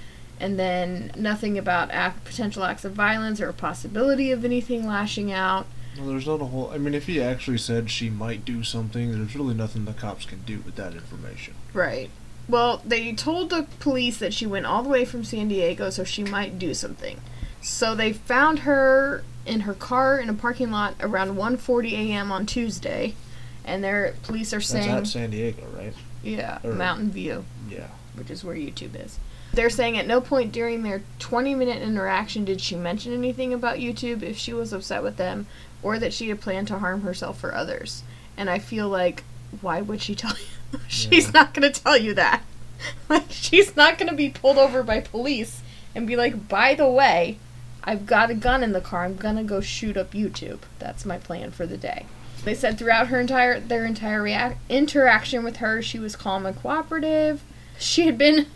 and 0.42 0.58
then 0.58 1.12
nothing 1.16 1.58
about 1.58 1.92
act, 1.92 2.26
potential 2.26 2.64
acts 2.64 2.84
of 2.84 2.94
violence 2.94 3.40
or 3.40 3.48
a 3.48 3.54
possibility 3.54 4.32
of 4.32 4.44
anything 4.44 4.88
lashing 4.88 5.32
out. 5.32 5.68
Well, 5.96 6.08
there's 6.08 6.26
not 6.26 6.42
a 6.42 6.46
whole. 6.46 6.72
I 6.72 6.80
mean, 6.80 6.96
if 6.96 7.06
he 7.06 7.22
actually 7.22 7.60
said 7.60 7.92
she 7.92 8.10
might 8.10 8.44
do 8.44 8.64
something, 8.64 9.12
there's 9.12 9.36
really 9.36 9.54
nothing 9.54 9.86
the 9.86 9.94
cops 9.94 10.26
can 10.26 10.42
do 10.42 10.60
with 10.66 10.76
that 10.76 10.94
information. 10.94 11.54
Right. 11.74 12.10
Well, 12.50 12.82
they 12.84 13.14
told 13.14 13.52
the 13.52 13.68
police 13.80 14.18
that 14.18 14.34
she 14.34 14.48
went 14.48 14.66
all 14.66 14.82
the 14.82 14.90
way 14.90 15.06
from 15.06 15.24
San 15.24 15.48
Diego, 15.48 15.92
so 15.92 16.04
she 16.04 16.24
might 16.24 16.58
do 16.58 16.74
something. 16.74 17.22
So 17.62 17.94
they 17.94 18.12
found 18.12 18.60
her 18.60 19.24
in 19.46 19.62
her 19.62 19.76
car 19.76 20.18
in 20.18 20.28
a 20.28 20.34
parking 20.34 20.72
lot 20.72 20.96
around 21.00 21.36
1:40 21.36 21.92
a.m. 21.92 22.32
on 22.32 22.48
Tuesday, 22.48 23.14
and 23.64 23.84
their 23.84 24.16
police 24.24 24.54
are 24.54 24.62
saying 24.62 24.88
That's 24.88 25.12
saying, 25.12 25.26
at 25.26 25.32
San 25.32 25.40
Diego, 25.40 25.68
right? 25.78 25.94
"Yeah, 26.24 26.60
or- 26.64 26.74
Mountain 26.74 27.12
View, 27.12 27.46
Yeah. 27.70 27.88
which 28.16 28.30
is 28.30 28.44
where 28.44 28.56
YouTube 28.56 28.96
is." 28.96 29.18
They're 29.54 29.70
saying 29.70 29.98
at 29.98 30.08
no 30.08 30.22
point 30.22 30.52
during 30.54 30.84
their 30.84 31.02
20-minute 31.20 31.82
interaction 31.82 32.46
did 32.46 32.62
she 32.62 32.76
mention 32.76 33.14
anything 33.14 33.54
about 33.54 33.80
YouTube 33.80 34.24
if 34.24 34.38
she 34.38 34.54
was 34.54 34.72
upset 34.72 35.04
with 35.04 35.18
them, 35.18 35.48
or 35.84 36.00
that 36.00 36.14
she 36.14 36.30
had 36.30 36.40
planned 36.40 36.68
to 36.70 36.80
harm 36.80 37.02
herself 37.02 37.44
or 37.44 37.54
others. 37.54 38.04
And 38.38 38.50
I 38.50 38.60
feel 38.60 38.88
like, 38.88 39.24
why 39.60 39.82
would 39.82 40.02
she 40.02 40.16
tell 40.16 40.36
you? 40.38 40.80
she's 40.88 41.26
Yeah. 41.26 41.32
not 41.34 41.54
going 41.54 41.70
to 41.72 41.82
tell 41.82 41.98
you 41.98 42.14
that. 42.14 42.44
Like, 43.10 43.26
she's 43.30 43.76
not 43.76 43.98
going 44.00 44.10
to 44.10 44.16
be 44.16 44.30
pulled 44.30 44.58
over 44.58 44.82
by 44.82 45.02
police 45.02 45.62
and 45.94 46.08
be 46.08 46.16
like, 46.16 46.48
by 46.48 46.74
the 46.74 46.88
way, 46.90 47.38
I've 47.84 48.06
got 48.08 48.32
a 48.32 48.34
gun 48.34 48.64
in 48.64 48.72
the 48.72 48.82
car. 48.82 49.04
I'm 49.06 49.18
going 49.18 49.36
to 49.36 49.44
go 49.44 49.60
shoot 49.62 49.98
up 49.98 50.14
YouTube. 50.14 50.60
That's 50.80 51.06
my 51.06 51.18
plan 51.20 51.52
for 51.52 51.68
the 51.68 51.78
day. 51.78 52.06
They 52.44 52.56
said 52.56 52.78
throughout 52.78 53.08
her 53.08 53.20
entire 53.20 53.60
their 53.60 53.86
entire 53.86 54.22
reac- 54.24 54.58
interaction 54.68 55.44
with 55.44 55.58
her, 55.58 55.82
she 55.82 56.00
was 56.00 56.16
calm 56.16 56.46
and 56.46 56.56
cooperative. 56.56 57.44
She 57.78 58.06
had 58.06 58.18
been 58.18 58.48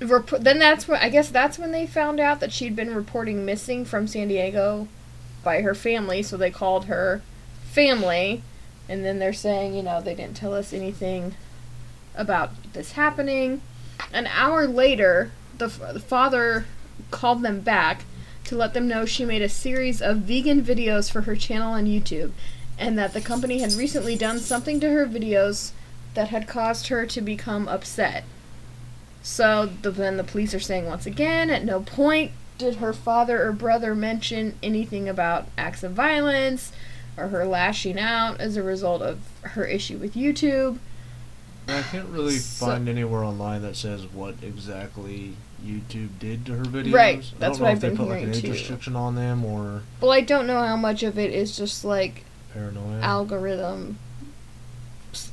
rep- 0.00 0.40
then 0.40 0.58
that's 0.58 0.88
when 0.88 1.00
I 1.00 1.08
guess 1.08 1.28
that's 1.28 1.58
when 1.58 1.72
they 1.72 1.86
found 1.86 2.18
out 2.18 2.40
that 2.40 2.52
she'd 2.52 2.74
been 2.74 2.94
reporting 2.94 3.44
missing 3.44 3.84
from 3.84 4.06
San 4.06 4.28
Diego 4.28 4.88
by 5.44 5.62
her 5.62 5.74
family, 5.74 6.22
so 6.22 6.36
they 6.36 6.50
called 6.50 6.86
her 6.86 7.22
family 7.64 8.42
and 8.88 9.04
then 9.04 9.18
they're 9.18 9.32
saying, 9.32 9.74
you 9.74 9.82
know, 9.82 10.00
they 10.00 10.14
didn't 10.14 10.36
tell 10.36 10.54
us 10.54 10.72
anything 10.72 11.34
about 12.14 12.50
this 12.72 12.92
happening. 12.92 13.62
An 14.12 14.26
hour 14.26 14.66
later, 14.66 15.30
the, 15.56 15.66
f- 15.66 15.94
the 15.94 16.00
father 16.00 16.66
called 17.10 17.42
them 17.42 17.60
back 17.60 18.04
to 18.44 18.56
let 18.56 18.74
them 18.74 18.88
know 18.88 19.06
she 19.06 19.24
made 19.24 19.40
a 19.40 19.48
series 19.48 20.02
of 20.02 20.18
vegan 20.18 20.62
videos 20.62 21.10
for 21.10 21.22
her 21.22 21.36
channel 21.36 21.72
on 21.72 21.86
YouTube 21.86 22.32
and 22.82 22.98
that 22.98 23.14
the 23.14 23.20
company 23.20 23.60
had 23.60 23.72
recently 23.74 24.16
done 24.16 24.40
something 24.40 24.80
to 24.80 24.90
her 24.90 25.06
videos 25.06 25.70
that 26.14 26.28
had 26.28 26.48
caused 26.48 26.88
her 26.88 27.06
to 27.06 27.20
become 27.20 27.68
upset. 27.68 28.24
So 29.22 29.70
the, 29.82 29.92
then 29.92 30.16
the 30.16 30.24
police 30.24 30.52
are 30.52 30.60
saying 30.60 30.86
once 30.86 31.06
again, 31.06 31.48
at 31.48 31.64
no 31.64 31.80
point 31.80 32.32
did 32.58 32.76
her 32.76 32.92
father 32.92 33.46
or 33.46 33.52
brother 33.52 33.94
mention 33.94 34.58
anything 34.62 35.08
about 35.08 35.46
acts 35.56 35.82
of 35.84 35.92
violence 35.92 36.72
or 37.16 37.28
her 37.28 37.44
lashing 37.44 37.98
out 38.00 38.40
as 38.40 38.56
a 38.56 38.62
result 38.62 39.00
of 39.00 39.20
her 39.42 39.64
issue 39.64 39.98
with 39.98 40.14
YouTube. 40.14 40.78
I 41.68 41.82
can't 41.82 42.08
really 42.08 42.38
So- 42.38 42.66
find 42.66 42.88
anywhere 42.88 43.22
online 43.22 43.62
that 43.62 43.76
says 43.76 44.06
what 44.12 44.34
exactly 44.42 45.36
YouTube 45.64 46.18
did 46.18 46.44
to 46.46 46.56
her 46.56 46.64
videos. 46.64 46.92
Right, 46.92 47.18
I 47.18 47.38
that's 47.38 47.58
don't 47.58 47.60
know 47.60 47.64
what 47.64 47.70
if 47.70 47.76
I've 47.76 47.80
they 47.80 47.88
been 47.90 47.96
put 47.96 48.08
like 48.08 48.22
an 48.24 48.34
age 48.34 48.48
restriction 48.48 48.96
on 48.96 49.14
them 49.14 49.44
or 49.44 49.82
Well, 50.00 50.10
I 50.10 50.20
don't 50.22 50.48
know 50.48 50.60
how 50.66 50.74
much 50.76 51.04
of 51.04 51.16
it 51.16 51.32
is 51.32 51.56
just 51.56 51.84
like 51.84 52.24
paranoia. 52.52 53.00
algorithm, 53.00 53.98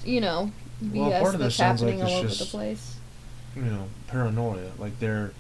you 0.05 0.21
know, 0.21 0.51
Well, 0.81 1.11
BS 1.11 1.21
that's 1.23 1.37
this 1.37 1.55
sounds 1.55 1.81
like 1.81 1.91
happening 1.95 2.11
all 2.13 2.19
over 2.19 2.27
just- 2.27 2.39
the 2.39 2.45
place. 2.45 2.95
you 3.55 3.63
know, 3.63 3.87
paranoia. 4.07 4.71
Like 4.77 4.99
they're. 4.99 5.31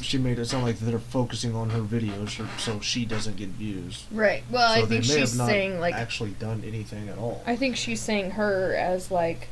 She 0.00 0.16
made 0.16 0.38
it 0.38 0.46
sound 0.46 0.64
like 0.64 0.78
they're 0.78 0.98
focusing 0.98 1.54
on 1.54 1.70
her 1.70 1.80
videos 1.80 2.30
so, 2.30 2.46
so 2.56 2.80
she 2.80 3.04
doesn't 3.04 3.36
get 3.36 3.48
views. 3.50 4.04
Right. 4.10 4.42
Well, 4.50 4.74
so 4.74 4.82
I 4.82 4.86
think 4.86 5.04
she's 5.04 5.36
not 5.36 5.48
saying 5.48 5.80
like 5.80 5.94
actually 5.94 6.30
done 6.30 6.62
anything 6.66 7.08
at 7.08 7.18
all. 7.18 7.42
I 7.46 7.56
think 7.56 7.76
she's 7.76 8.00
saying 8.00 8.32
her 8.32 8.74
as 8.74 9.10
like 9.10 9.48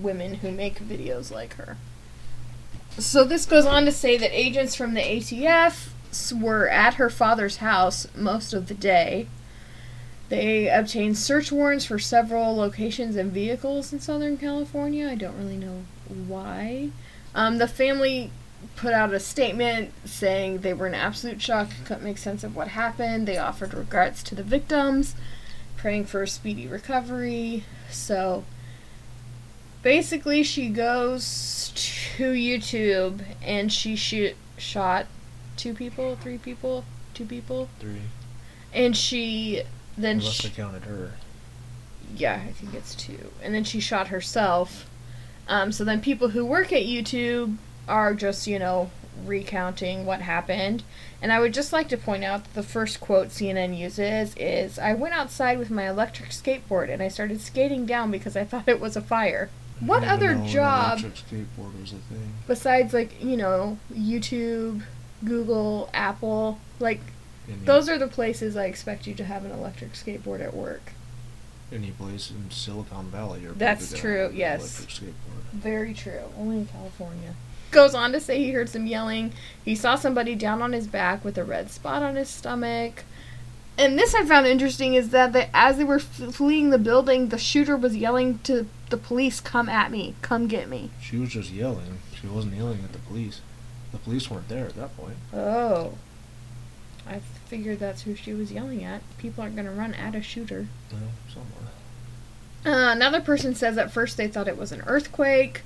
women 0.00 0.34
who 0.34 0.52
make 0.52 0.78
videos 0.80 1.32
like 1.32 1.54
her. 1.54 1.78
So 2.98 3.24
this 3.24 3.46
goes 3.46 3.64
on 3.66 3.84
to 3.86 3.92
say 3.92 4.16
that 4.18 4.30
agents 4.32 4.74
from 4.76 4.94
the 4.94 5.00
ATF 5.00 5.88
were 6.40 6.68
at 6.68 6.94
her 6.94 7.08
father's 7.10 7.56
house 7.56 8.06
most 8.14 8.52
of 8.52 8.68
the 8.68 8.74
day. 8.74 9.26
They 10.30 10.68
obtained 10.68 11.18
search 11.18 11.50
warrants 11.50 11.84
for 11.84 11.98
several 11.98 12.54
locations 12.54 13.16
and 13.16 13.32
vehicles 13.32 13.92
in 13.92 13.98
Southern 13.98 14.38
California. 14.38 15.08
I 15.08 15.16
don't 15.16 15.36
really 15.36 15.56
know 15.56 15.82
why. 16.08 16.90
Um, 17.34 17.58
the 17.58 17.66
family 17.66 18.30
put 18.76 18.92
out 18.92 19.12
a 19.12 19.18
statement 19.18 19.92
saying 20.04 20.58
they 20.58 20.72
were 20.72 20.86
in 20.86 20.94
absolute 20.94 21.42
shock, 21.42 21.70
couldn't 21.84 22.04
make 22.04 22.16
sense 22.16 22.44
of 22.44 22.54
what 22.54 22.68
happened. 22.68 23.26
They 23.26 23.38
offered 23.38 23.74
regrets 23.74 24.22
to 24.24 24.36
the 24.36 24.44
victims, 24.44 25.16
praying 25.76 26.04
for 26.04 26.22
a 26.22 26.28
speedy 26.28 26.68
recovery. 26.68 27.64
So 27.90 28.44
basically, 29.82 30.44
she 30.44 30.68
goes 30.68 31.72
to 31.74 32.32
YouTube 32.32 33.22
and 33.42 33.72
she 33.72 33.96
shoot 33.96 34.36
shot 34.58 35.06
two 35.56 35.74
people, 35.74 36.14
three 36.14 36.38
people, 36.38 36.84
two 37.14 37.24
people, 37.24 37.68
Three, 37.80 38.02
and 38.72 38.96
she 38.96 39.64
then 39.96 40.18
unless 40.18 40.34
sh- 40.34 40.42
they 40.44 40.50
counted 40.50 40.84
her. 40.84 41.12
yeah, 42.16 42.40
I 42.46 42.52
think 42.52 42.74
it's 42.74 42.94
two. 42.94 43.30
And 43.42 43.54
then 43.54 43.64
she 43.64 43.80
shot 43.80 44.08
herself. 44.08 44.88
Um, 45.48 45.72
so 45.72 45.84
then 45.84 46.00
people 46.00 46.28
who 46.28 46.44
work 46.44 46.72
at 46.72 46.82
YouTube 46.84 47.56
are 47.88 48.14
just, 48.14 48.46
you 48.46 48.58
know, 48.58 48.90
recounting 49.24 50.06
what 50.06 50.20
happened. 50.22 50.82
And 51.20 51.32
I 51.32 51.40
would 51.40 51.52
just 51.52 51.72
like 51.72 51.88
to 51.88 51.96
point 51.96 52.24
out 52.24 52.44
that 52.44 52.54
the 52.54 52.62
first 52.62 53.00
quote 53.00 53.28
CNN 53.28 53.76
uses 53.76 54.34
is 54.36 54.78
I 54.78 54.94
went 54.94 55.14
outside 55.14 55.58
with 55.58 55.70
my 55.70 55.88
electric 55.88 56.30
skateboard 56.30 56.88
and 56.90 57.02
I 57.02 57.08
started 57.08 57.40
skating 57.40 57.84
down 57.84 58.10
because 58.10 58.36
I 58.36 58.44
thought 58.44 58.68
it 58.68 58.80
was 58.80 58.96
a 58.96 59.02
fire. 59.02 59.50
What 59.80 60.04
other 60.04 60.34
job 60.46 60.98
skateboard 60.98 61.80
was 61.80 61.92
a 61.92 61.96
thing. 61.96 62.34
besides, 62.46 62.92
like, 62.92 63.22
you 63.22 63.36
know, 63.36 63.78
YouTube, 63.92 64.82
Google, 65.24 65.88
Apple, 65.94 66.58
like, 66.78 67.00
Any, 67.50 67.64
those 67.64 67.88
are 67.88 67.98
the 67.98 68.06
places 68.08 68.56
I 68.56 68.64
expect 68.66 69.06
you 69.06 69.14
to 69.14 69.24
have 69.24 69.44
an 69.44 69.50
electric 69.50 69.92
skateboard 69.94 70.40
at 70.40 70.54
work. 70.54 70.92
any 71.72 71.90
place 71.92 72.30
in 72.30 72.50
Silicon 72.50 73.06
Valley. 73.10 73.40
You're 73.40 73.52
That's 73.52 73.92
true, 73.92 74.22
have 74.22 74.30
an 74.32 74.36
yes. 74.36 74.78
Electric 74.78 74.88
skateboard. 75.10 75.42
Very 75.52 75.94
true. 75.94 76.22
Only 76.38 76.58
in 76.58 76.66
California. 76.66 77.34
Goes 77.70 77.94
on 77.94 78.10
to 78.12 78.20
say 78.20 78.38
he 78.38 78.50
heard 78.52 78.68
some 78.68 78.86
yelling. 78.86 79.32
He 79.64 79.74
saw 79.76 79.94
somebody 79.94 80.34
down 80.34 80.60
on 80.62 80.72
his 80.72 80.86
back 80.88 81.24
with 81.24 81.38
a 81.38 81.44
red 81.44 81.70
spot 81.70 82.02
on 82.02 82.16
his 82.16 82.28
stomach. 82.28 83.04
And 83.78 83.96
this 83.98 84.14
I 84.14 84.24
found 84.24 84.46
interesting 84.46 84.94
is 84.94 85.10
that 85.10 85.32
they, 85.32 85.48
as 85.54 85.76
they 85.78 85.84
were 85.84 85.96
f- 86.00 86.34
fleeing 86.34 86.70
the 86.70 86.78
building, 86.78 87.28
the 87.28 87.38
shooter 87.38 87.76
was 87.76 87.96
yelling 87.96 88.40
to 88.40 88.66
the 88.90 88.96
police, 88.96 89.40
"Come 89.40 89.68
at 89.68 89.90
me! 89.92 90.16
Come 90.20 90.48
get 90.48 90.68
me!" 90.68 90.90
She 91.00 91.16
was 91.16 91.30
just 91.30 91.50
yelling. 91.50 91.98
She 92.20 92.26
wasn't 92.26 92.54
yelling 92.56 92.80
at 92.84 92.92
the 92.92 92.98
police. 92.98 93.40
The 93.92 93.98
police 93.98 94.28
weren't 94.30 94.48
there 94.48 94.66
at 94.66 94.74
that 94.76 94.94
point. 94.96 95.16
Oh, 95.32 95.94
I 97.10 97.18
figured 97.46 97.80
that's 97.80 98.02
who 98.02 98.14
she 98.14 98.32
was 98.32 98.52
yelling 98.52 98.84
at. 98.84 99.02
People 99.18 99.42
aren't 99.42 99.56
gonna 99.56 99.72
run 99.72 99.94
at 99.94 100.14
a 100.14 100.22
shooter. 100.22 100.68
No, 100.92 100.98
somewhere. 101.28 101.70
Uh, 102.64 102.92
another 102.92 103.20
person 103.20 103.54
says 103.54 103.76
at 103.76 103.90
first 103.90 104.16
they 104.16 104.28
thought 104.28 104.46
it 104.46 104.56
was 104.56 104.70
an 104.70 104.82
earthquake, 104.86 105.62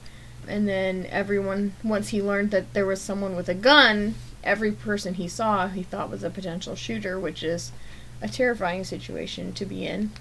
and 0.48 0.66
then 0.66 1.06
everyone, 1.10 1.74
once 1.82 2.08
he 2.08 2.22
learned 2.22 2.50
that 2.52 2.72
there 2.72 2.86
was 2.86 3.02
someone 3.02 3.36
with 3.36 3.50
a 3.50 3.54
gun, 3.54 4.14
every 4.42 4.72
person 4.72 5.14
he 5.14 5.28
saw 5.28 5.68
he 5.68 5.82
thought 5.82 6.10
was 6.10 6.22
a 6.22 6.30
potential 6.30 6.74
shooter, 6.74 7.20
which 7.20 7.42
is 7.42 7.72
a 8.22 8.28
terrifying 8.28 8.84
situation 8.84 9.52
to 9.52 9.66
be 9.66 9.86
in. 9.86 10.12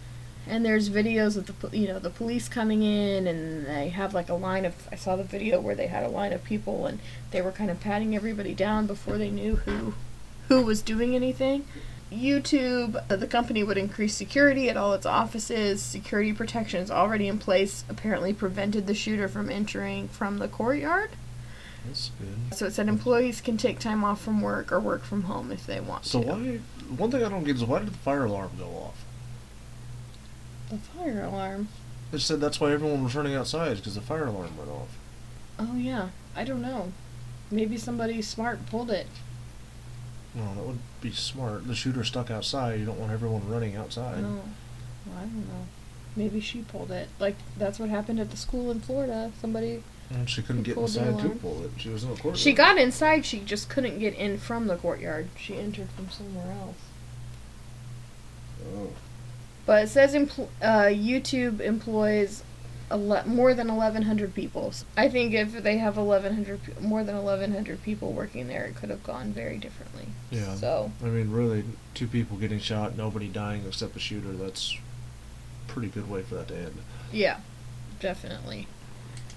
And 0.46 0.66
there's 0.66 0.90
videos 0.90 1.38
of 1.38 1.46
the 1.46 1.78
you 1.78 1.88
know 1.88 2.00
the 2.00 2.10
police 2.10 2.50
coming 2.50 2.84
in, 2.84 3.28
and 3.28 3.66
they 3.66 3.88
have 3.90 4.14
like 4.14 4.28
a 4.28 4.34
line 4.34 4.66
of. 4.66 4.90
I 4.92 4.98
saw 4.98 5.16
the 5.16 5.24
video 5.24 5.62
where 5.62 5.76
they 5.76 5.88
had 5.88 6.04
a 6.04 6.10
line 6.10 6.34
of 6.34 6.44
people, 6.44 6.86
and 6.86 7.00
they 7.32 7.42
were 7.42 7.54
kind 7.54 7.72
of 7.72 7.80
patting 7.80 8.14
everybody 8.14 8.54
down 8.54 8.88
before 8.88 9.18
they 9.18 9.30
knew 9.30 9.56
who 9.56 9.94
who 10.48 10.62
was 10.62 10.82
doing 10.82 11.16
anything. 11.16 11.66
YouTube, 12.12 13.04
uh, 13.10 13.16
the 13.16 13.26
company 13.28 13.64
would 13.64 13.78
increase 13.78 14.14
security 14.16 14.70
at 14.70 14.78
all 14.78 14.94
its 14.94 15.06
offices. 15.06 15.82
Security 15.82 16.32
protections 16.32 16.92
already 16.92 17.28
in 17.28 17.40
place 17.40 17.84
apparently 17.90 18.34
prevented 18.34 18.86
the 18.86 18.94
shooter 18.94 19.28
from 19.28 19.50
entering 19.50 20.08
from 20.10 20.38
the 20.38 20.48
courtyard. 20.48 21.12
That's 21.88 22.12
good. 22.20 22.56
So 22.58 22.68
it 22.68 22.74
said 22.74 22.88
employees 22.88 23.42
can 23.42 23.58
take 23.58 23.80
time 23.80 24.04
off 24.04 24.22
from 24.22 24.42
work 24.42 24.72
or 24.72 24.80
work 24.80 25.04
from 25.04 25.24
home 25.24 25.52
if 25.52 25.66
they 25.66 25.80
want 25.80 26.06
So 26.06 26.22
to. 26.22 26.28
why? 26.28 26.60
One 26.96 27.10
thing 27.10 27.24
I 27.24 27.30
don't 27.30 27.44
get 27.44 27.56
is 27.56 27.64
why 27.66 27.80
did 27.80 27.88
the 27.90 27.98
fire 27.98 28.26
alarm 28.26 28.52
go 28.60 28.68
off? 28.70 29.04
The 30.70 30.78
fire 30.78 31.24
alarm. 31.24 31.68
It 32.12 32.20
said 32.20 32.40
that's 32.40 32.60
why 32.60 32.72
everyone 32.72 33.04
was 33.04 33.16
running 33.16 33.34
outside 33.36 33.78
because 33.78 33.96
the 33.96 34.02
fire 34.02 34.26
alarm 34.26 34.56
went 34.56 34.70
off. 34.70 34.90
Oh 35.58 35.76
yeah, 35.76 36.10
I 36.36 36.44
don't 36.44 36.62
know. 36.62 36.94
Maybe 37.50 37.76
somebody 37.78 38.22
smart 38.22 38.66
pulled 38.68 38.92
it. 38.92 39.08
No, 40.36 40.54
that 40.56 40.64
would 40.64 40.80
be 41.02 41.12
smart. 41.12 41.68
The 41.68 41.76
shooter 41.76 42.04
stuck 42.04 42.32
outside. 42.32 42.80
You 42.80 42.86
don't 42.86 43.00
want 43.00 43.12
everyone 43.12 43.48
running 43.48 43.76
outside. 43.76 44.22
No, 44.22 44.42
well, 45.06 45.18
I 45.18 45.22
don't 45.22 45.48
know. 45.48 45.68
Maybe 46.16 46.40
she 46.40 46.62
pulled 46.62 46.92
it. 46.92 47.10
Like 47.20 47.36
that's 47.58 47.80
what 47.80 47.90
happened 47.90 48.20
at 48.20 48.32
the 48.32 48.38
school 48.38 48.72
in 48.72 48.80
Florida. 48.80 49.32
Somebody 49.40 49.84
And 50.10 50.30
she 50.30 50.42
couldn't 50.42 50.64
get 50.64 50.78
inside 50.78 51.20
to 51.20 51.30
pull 51.30 51.64
it. 51.64 51.72
She 51.78 51.90
was 51.90 52.04
in 52.04 52.10
the 52.10 52.16
courtyard. 52.16 52.38
She 52.38 52.54
got 52.54 52.78
inside, 52.78 53.26
she 53.26 53.40
just 53.40 53.70
couldn't 53.70 54.00
get 54.00 54.14
in 54.16 54.38
from 54.38 54.68
the 54.68 54.76
courtyard. 54.76 55.30
She 55.38 55.56
entered 55.56 55.90
from 55.90 56.10
somewhere 56.10 56.52
else. 56.52 56.78
Oh. 58.76 58.90
But 59.66 59.86
it 59.86 59.88
says 59.88 60.14
empl- 60.14 60.50
uh, 60.62 60.86
YouTube 60.86 61.60
employs 61.62 62.44
ele- 62.94 63.26
more 63.26 63.54
than 63.54 63.68
1,100 63.68 64.34
people. 64.34 64.74
I 64.96 65.10
think 65.10 65.34
if 65.34 65.64
they 65.64 65.78
have 65.78 65.98
1,100, 65.98 66.64
pe- 66.64 66.82
more 66.82 67.04
than 67.04 67.16
1,100 67.16 67.82
people 67.84 68.14
working 68.14 68.48
there, 68.48 68.66
it 68.66 68.76
could 68.76 68.90
have 68.90 69.04
gone 69.04 69.32
very 69.34 69.58
differently. 69.58 70.06
Yeah. 70.32 70.56
So, 70.56 70.92
I 71.02 71.08
mean, 71.08 71.32
really, 71.32 71.64
two 71.94 72.08
people 72.08 72.38
getting 72.38 72.60
shot, 72.60 72.96
nobody 72.96 73.28
dying 73.28 73.64
except 73.68 73.94
the 73.94 74.00
shooter. 74.00 74.32
That's 74.32 74.78
a 75.68 75.72
pretty 75.72 75.90
good 75.90 76.10
way 76.10 76.22
for 76.22 76.36
that 76.36 76.48
to 76.50 76.56
end. 76.56 76.78
yeah, 77.12 77.40
definitely. 78.00 78.68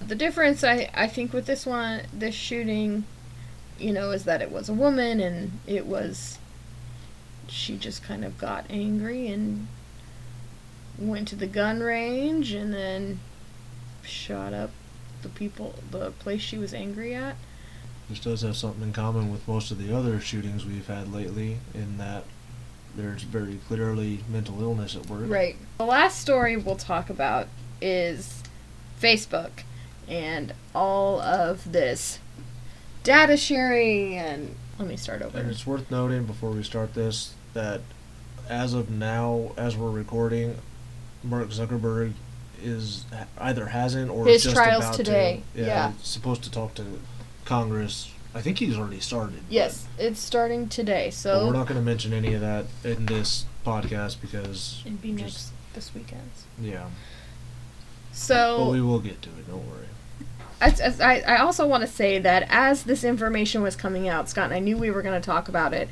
The 0.05 0.15
difference, 0.15 0.63
I, 0.63 0.89
I 0.93 1.07
think, 1.07 1.33
with 1.33 1.47
this 1.47 1.65
one, 1.65 2.01
this 2.13 2.35
shooting, 2.35 3.05
you 3.79 3.91
know, 3.91 4.11
is 4.11 4.25
that 4.25 4.41
it 4.43 4.51
was 4.51 4.69
a 4.69 4.73
woman 4.73 5.19
and 5.19 5.59
it 5.65 5.85
was. 5.87 6.37
She 7.49 7.77
just 7.77 8.03
kind 8.03 8.23
of 8.25 8.37
got 8.37 8.65
angry 8.69 9.27
and 9.29 9.67
went 10.99 11.27
to 11.29 11.35
the 11.35 11.47
gun 11.47 11.79
range 11.79 12.51
and 12.51 12.73
then 12.73 13.19
shot 14.07 14.53
up 14.53 14.71
the 15.21 15.29
people, 15.29 15.75
the 15.91 16.11
place 16.11 16.41
she 16.41 16.57
was 16.57 16.73
angry 16.73 17.13
at. 17.13 17.35
This 18.09 18.19
does 18.19 18.41
have 18.41 18.55
something 18.55 18.83
in 18.83 18.93
common 18.93 19.31
with 19.31 19.47
most 19.47 19.71
of 19.71 19.77
the 19.77 19.95
other 19.95 20.19
shootings 20.19 20.65
we've 20.65 20.87
had 20.87 21.11
lately, 21.11 21.57
in 21.73 21.97
that 21.97 22.23
there's 22.95 23.23
very 23.23 23.59
clearly 23.67 24.23
mental 24.29 24.61
illness 24.61 24.95
at 24.95 25.07
work. 25.07 25.29
Right. 25.29 25.55
The 25.77 25.85
last 25.85 26.19
story 26.19 26.57
we'll 26.57 26.77
talk 26.77 27.09
about 27.09 27.47
is 27.81 28.43
Facebook 28.99 29.63
and 30.07 30.53
all 30.73 31.19
of 31.19 31.71
this 31.71 32.19
data 33.03 33.37
sharing 33.37 34.15
and 34.17 34.55
let 34.79 34.87
me 34.87 34.97
start 34.97 35.21
over. 35.21 35.37
And 35.37 35.49
it's 35.49 35.65
worth 35.65 35.89
noting 35.91 36.25
before 36.25 36.51
we 36.51 36.63
start 36.63 36.93
this 36.93 37.33
that 37.53 37.81
as 38.49 38.73
of 38.73 38.89
now, 38.89 39.51
as 39.57 39.75
we're 39.75 39.89
recording, 39.89 40.55
Mark 41.23 41.49
Zuckerberg 41.49 42.13
is 42.61 43.05
either 43.37 43.67
hasn't 43.67 44.09
or 44.11 44.25
His 44.25 44.43
just 44.43 44.55
trials 44.55 44.83
about 44.85 44.95
today, 44.95 45.43
To. 45.55 45.61
yeah. 45.63 45.91
he's 45.93 46.07
supposed 46.07 46.43
to 46.43 46.51
talk 46.51 46.73
to 46.75 46.85
Congress. 47.45 48.11
I 48.35 48.41
think 48.41 48.59
he's 48.59 48.77
already 48.77 48.99
started. 48.99 49.39
Yes, 49.49 49.87
it's 49.97 50.19
starting 50.19 50.67
today. 50.69 51.09
So 51.09 51.39
but 51.39 51.47
we're 51.47 51.53
not 51.53 51.67
going 51.67 51.79
to 51.79 51.85
mention 51.85 52.13
any 52.13 52.33
of 52.33 52.41
that 52.41 52.65
in 52.83 53.05
this 53.07 53.45
podcast 53.65 54.21
because 54.21 54.81
it'd 54.85 55.01
be 55.01 55.09
just- 55.13 55.21
next 55.21 55.51
this 55.73 55.93
weekend. 55.95 56.29
yeah. 56.61 56.87
So 58.11 58.65
But 58.65 58.71
we 58.71 58.81
will 58.81 58.99
get 58.99 59.21
to 59.23 59.29
it. 59.29 59.47
Don't 59.47 59.67
worry. 59.67 59.85
I, 60.59 60.73
I, 61.01 61.35
I 61.35 61.37
also 61.37 61.67
want 61.67 61.81
to 61.81 61.87
say 61.87 62.17
that 62.17 62.47
as 62.49 62.83
this 62.83 63.03
information 63.03 63.61
was 63.61 63.75
coming 63.75 64.07
out, 64.07 64.27
Scott 64.27 64.45
and 64.45 64.53
I 64.55 64.59
knew 64.59 64.75
we 64.75 64.89
were 64.89 65.03
going 65.03 65.19
to 65.19 65.23
talk 65.25 65.47
about 65.47 65.71
it, 65.73 65.87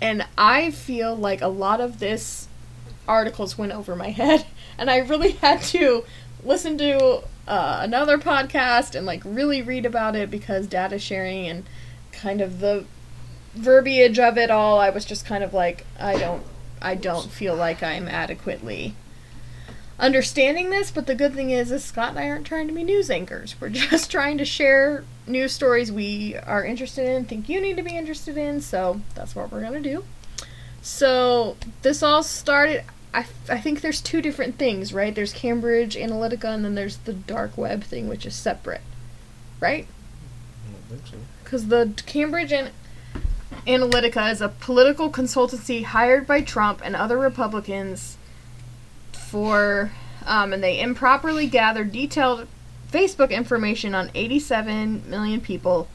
and 0.00 0.24
I 0.38 0.70
feel 0.70 1.16
like 1.16 1.40
a 1.42 1.48
lot 1.48 1.80
of 1.80 1.98
this 1.98 2.46
articles 3.08 3.58
went 3.58 3.72
over 3.72 3.96
my 3.96 4.10
head, 4.22 4.46
and 4.78 4.90
I 4.90 4.98
really 4.98 5.32
had 5.42 5.62
to 5.62 6.04
listen 6.44 6.78
to 6.78 7.22
uh, 7.48 7.78
another 7.82 8.18
podcast 8.18 8.94
and 8.94 9.06
like 9.06 9.22
really 9.24 9.62
read 9.62 9.86
about 9.86 10.16
it 10.16 10.30
because 10.30 10.66
data 10.66 10.98
sharing 10.98 11.46
and 11.46 11.64
kind 12.12 12.40
of 12.40 12.60
the 12.60 12.84
verbiage 13.54 14.18
of 14.18 14.36
it 14.36 14.50
all, 14.50 14.78
I 14.78 14.90
was 14.90 15.04
just 15.04 15.24
kind 15.26 15.42
of 15.42 15.54
like, 15.54 15.86
I 15.98 16.18
don't, 16.18 16.44
I 16.80 16.94
don't 16.94 17.30
feel 17.30 17.54
like 17.54 17.82
I'm 17.82 18.08
adequately 18.08 18.94
understanding 19.98 20.70
this, 20.70 20.90
but 20.90 21.06
the 21.06 21.14
good 21.14 21.34
thing 21.34 21.50
is, 21.50 21.70
is 21.70 21.84
Scott 21.84 22.10
and 22.10 22.18
I 22.18 22.28
aren't 22.28 22.46
trying 22.46 22.68
to 22.68 22.74
be 22.74 22.84
news 22.84 23.10
anchors. 23.10 23.56
We're 23.60 23.68
just 23.70 24.10
trying 24.10 24.38
to 24.38 24.44
share 24.44 25.04
news 25.26 25.52
stories 25.52 25.90
we 25.90 26.36
are 26.36 26.64
interested 26.64 27.06
in, 27.06 27.24
think 27.24 27.48
you 27.48 27.60
need 27.60 27.76
to 27.76 27.82
be 27.82 27.96
interested 27.96 28.36
in, 28.36 28.60
so 28.60 29.00
that's 29.14 29.34
what 29.34 29.50
we're 29.50 29.62
gonna 29.62 29.80
do. 29.80 30.04
So 30.82 31.56
this 31.82 32.02
all 32.02 32.22
started. 32.22 32.84
I, 33.16 33.24
I 33.48 33.58
think 33.58 33.80
there's 33.80 34.02
two 34.02 34.20
different 34.20 34.58
things, 34.58 34.92
right? 34.92 35.14
There's 35.14 35.32
Cambridge 35.32 35.96
Analytica, 35.96 36.44
and 36.44 36.62
then 36.62 36.74
there's 36.74 36.98
the 36.98 37.14
dark 37.14 37.56
web 37.56 37.82
thing, 37.82 38.08
which 38.08 38.26
is 38.26 38.34
separate, 38.34 38.82
right? 39.58 39.86
I 40.68 40.72
don't 40.72 41.00
think 41.00 41.06
so. 41.06 41.16
Because 41.42 41.68
the 41.68 41.94
Cambridge 42.04 42.52
An- 42.52 42.72
Analytica 43.66 44.30
is 44.30 44.42
a 44.42 44.50
political 44.50 45.10
consultancy 45.10 45.82
hired 45.82 46.26
by 46.26 46.42
Trump 46.42 46.82
and 46.84 46.94
other 46.94 47.16
Republicans 47.16 48.18
for, 49.12 49.92
um, 50.26 50.52
and 50.52 50.62
they 50.62 50.78
improperly 50.78 51.46
gathered 51.46 51.92
detailed 51.92 52.46
Facebook 52.92 53.30
information 53.30 53.94
on 53.94 54.10
87 54.14 55.08
million 55.08 55.40
people, 55.40 55.88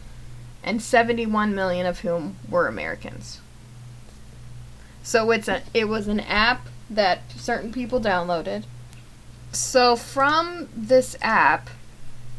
and 0.64 0.82
71 0.82 1.54
million 1.54 1.86
of 1.86 2.00
whom 2.00 2.38
were 2.50 2.68
Americans. 2.68 3.42
So 5.04 5.30
it's 5.30 5.48
a 5.48 5.62
it 5.74 5.88
was 5.88 6.08
an 6.08 6.20
app 6.20 6.68
that 6.96 7.22
certain 7.36 7.72
people 7.72 8.00
downloaded. 8.00 8.64
So 9.52 9.96
from 9.96 10.70
this 10.76 11.16
app, 11.22 11.70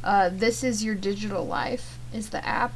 uh, 0.05 0.31
this 0.33 0.65
is 0.65 0.85
your 0.85 0.95
digital 0.95 1.47
life 1.47 1.99
is 2.13 2.31
the 2.31 2.47
app. 2.47 2.73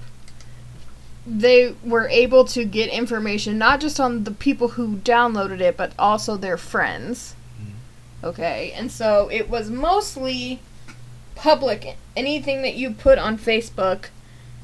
They 1.26 1.74
were 1.82 2.08
able 2.08 2.44
to 2.46 2.64
get 2.64 2.88
information 2.90 3.58
not 3.58 3.80
just 3.80 3.98
on 3.98 4.24
the 4.24 4.30
people 4.30 4.68
who 4.68 4.96
downloaded 4.98 5.60
it 5.60 5.76
but 5.76 5.92
also 5.98 6.36
their 6.36 6.56
friends. 6.56 7.34
Okay 8.22 8.72
and 8.72 8.90
so 8.90 9.28
it 9.30 9.50
was 9.50 9.68
mostly 9.68 10.60
public 11.34 11.96
anything 12.16 12.62
that 12.62 12.74
you 12.74 12.90
put 12.90 13.18
on 13.18 13.36
facebook 13.38 14.06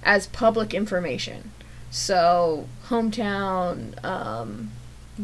as 0.05 0.27
public 0.29 0.73
information. 0.73 1.51
So 1.91 2.69
hometown 2.87 4.03
um, 4.05 4.71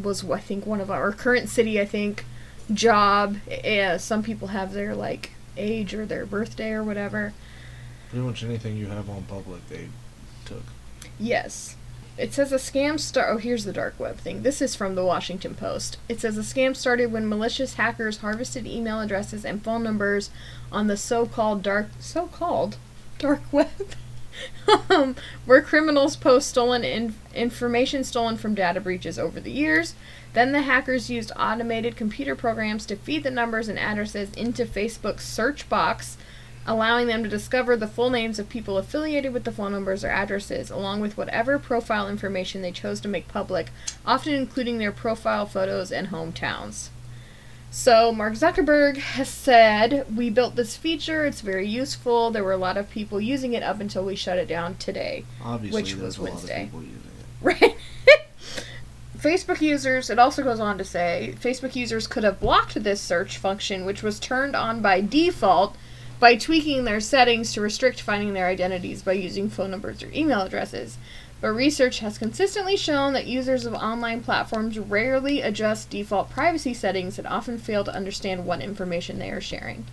was 0.03 0.29
i 0.29 0.39
think 0.39 0.65
one 0.65 0.81
of 0.81 0.89
our 0.89 1.11
current 1.11 1.49
city 1.49 1.79
i 1.79 1.85
think 1.85 2.25
job 2.73 3.37
yeah 3.63 3.97
some 3.97 4.21
people 4.23 4.49
have 4.49 4.73
their 4.73 4.93
like 4.95 5.31
age 5.57 5.93
or 5.93 6.05
their 6.05 6.25
birthday 6.25 6.71
or 6.71 6.83
whatever 6.83 7.33
Pretty 8.09 8.25
much 8.25 8.43
anything 8.43 8.75
you 8.75 8.87
have 8.87 9.07
on 9.07 9.23
public, 9.23 9.67
they 9.69 9.87
took. 10.43 10.63
Yes. 11.19 11.75
It 12.17 12.33
says 12.33 12.51
a 12.51 12.55
scam 12.55 12.99
start. 12.99 13.27
Oh, 13.29 13.37
here's 13.37 13.65
the 13.65 13.71
dark 13.71 13.99
web 13.99 14.17
thing. 14.17 14.41
This 14.41 14.63
is 14.63 14.75
from 14.75 14.95
the 14.95 15.05
Washington 15.05 15.53
Post. 15.53 15.97
It 16.09 16.19
says 16.19 16.35
a 16.35 16.41
scam 16.41 16.75
started 16.75 17.11
when 17.11 17.29
malicious 17.29 17.75
hackers 17.75 18.17
harvested 18.17 18.65
email 18.65 18.99
addresses 18.99 19.45
and 19.45 19.63
phone 19.63 19.83
numbers 19.83 20.31
on 20.71 20.87
the 20.87 20.97
so-called 20.97 21.61
dark 21.61 21.89
so-called 21.99 22.77
dark 23.19 23.41
web, 23.53 23.69
um, 24.89 25.15
where 25.45 25.61
criminals 25.61 26.15
post 26.15 26.49
stolen 26.49 26.83
in- 26.83 27.15
information 27.33 28.03
stolen 28.03 28.37
from 28.37 28.55
data 28.55 28.79
breaches 28.79 29.19
over 29.19 29.39
the 29.39 29.51
years. 29.51 29.95
Then 30.33 30.51
the 30.51 30.61
hackers 30.61 31.09
used 31.09 31.31
automated 31.35 31.95
computer 31.95 32.35
programs 32.35 32.85
to 32.87 32.95
feed 32.95 33.23
the 33.23 33.31
numbers 33.31 33.67
and 33.67 33.79
addresses 33.79 34.31
into 34.33 34.65
Facebook's 34.65 35.25
search 35.25 35.67
box 35.69 36.17
allowing 36.69 37.07
them 37.07 37.23
to 37.23 37.29
discover 37.29 37.75
the 37.75 37.87
full 37.87 38.11
names 38.11 38.37
of 38.37 38.47
people 38.47 38.77
affiliated 38.77 39.33
with 39.33 39.43
the 39.43 39.51
phone 39.51 39.71
numbers 39.71 40.03
or 40.03 40.09
addresses, 40.09 40.69
along 40.69 41.01
with 41.01 41.17
whatever 41.17 41.57
profile 41.57 42.07
information 42.07 42.61
they 42.61 42.71
chose 42.71 42.99
to 42.99 43.07
make 43.07 43.27
public, 43.27 43.71
often 44.05 44.33
including 44.33 44.77
their 44.77 44.91
profile 44.91 45.47
photos 45.47 45.91
and 45.91 46.09
hometowns. 46.09 46.89
So, 47.71 48.11
Mark 48.11 48.33
Zuckerberg 48.33 48.97
has 48.97 49.29
said, 49.29 50.05
We 50.15 50.29
built 50.29 50.55
this 50.55 50.75
feature, 50.75 51.25
it's 51.25 51.41
very 51.41 51.67
useful. 51.67 52.31
There 52.31 52.43
were 52.43 52.51
a 52.51 52.57
lot 52.57 52.77
of 52.77 52.89
people 52.89 53.21
using 53.21 53.53
it 53.53 53.61
up 53.61 53.79
until 53.79 54.03
we 54.03 54.15
shut 54.15 54.39
it 54.39 54.47
down 54.47 54.75
today. 54.77 55.23
Obviously, 55.43 55.81
Which 55.81 55.95
was 55.95 56.17
a 56.17 56.21
lot 56.21 56.31
Wednesday. 56.31 56.63
of 56.73 56.73
using 56.73 56.95
it. 56.95 56.95
Right? 57.41 57.75
Facebook 59.17 59.61
users, 59.61 60.09
it 60.09 60.17
also 60.17 60.43
goes 60.43 60.59
on 60.59 60.77
to 60.77 60.83
say, 60.83 61.35
Facebook 61.41 61.75
users 61.75 62.07
could 62.07 62.23
have 62.23 62.39
blocked 62.39 62.81
this 62.83 63.01
search 63.01 63.37
function, 63.37 63.85
which 63.85 64.01
was 64.01 64.19
turned 64.19 64.55
on 64.55 64.81
by 64.81 65.01
default 65.01 65.75
by 66.19 66.35
tweaking 66.35 66.85
their 66.85 66.99
settings 66.99 67.53
to 67.53 67.61
restrict 67.61 68.01
finding 68.01 68.33
their 68.33 68.47
identities 68.47 69.01
by 69.01 69.13
using 69.13 69.49
phone 69.49 69.71
numbers 69.71 70.01
or 70.03 70.11
email 70.13 70.41
addresses. 70.41 70.97
But 71.41 71.49
research 71.49 71.99
has 71.99 72.17
consistently 72.17 72.75
shown 72.75 73.13
that 73.13 73.25
users 73.27 73.65
of 73.65 73.73
online 73.73 74.21
platforms 74.21 74.77
rarely 74.77 75.41
adjust 75.41 75.89
default 75.89 76.29
privacy 76.29 76.73
settings 76.73 77.17
and 77.17 77.27
often 77.27 77.57
fail 77.57 77.83
to 77.85 77.93
understand 77.95 78.45
what 78.45 78.61
information 78.61 79.19
they 79.19 79.29
are 79.29 79.39
sharing. 79.41 79.85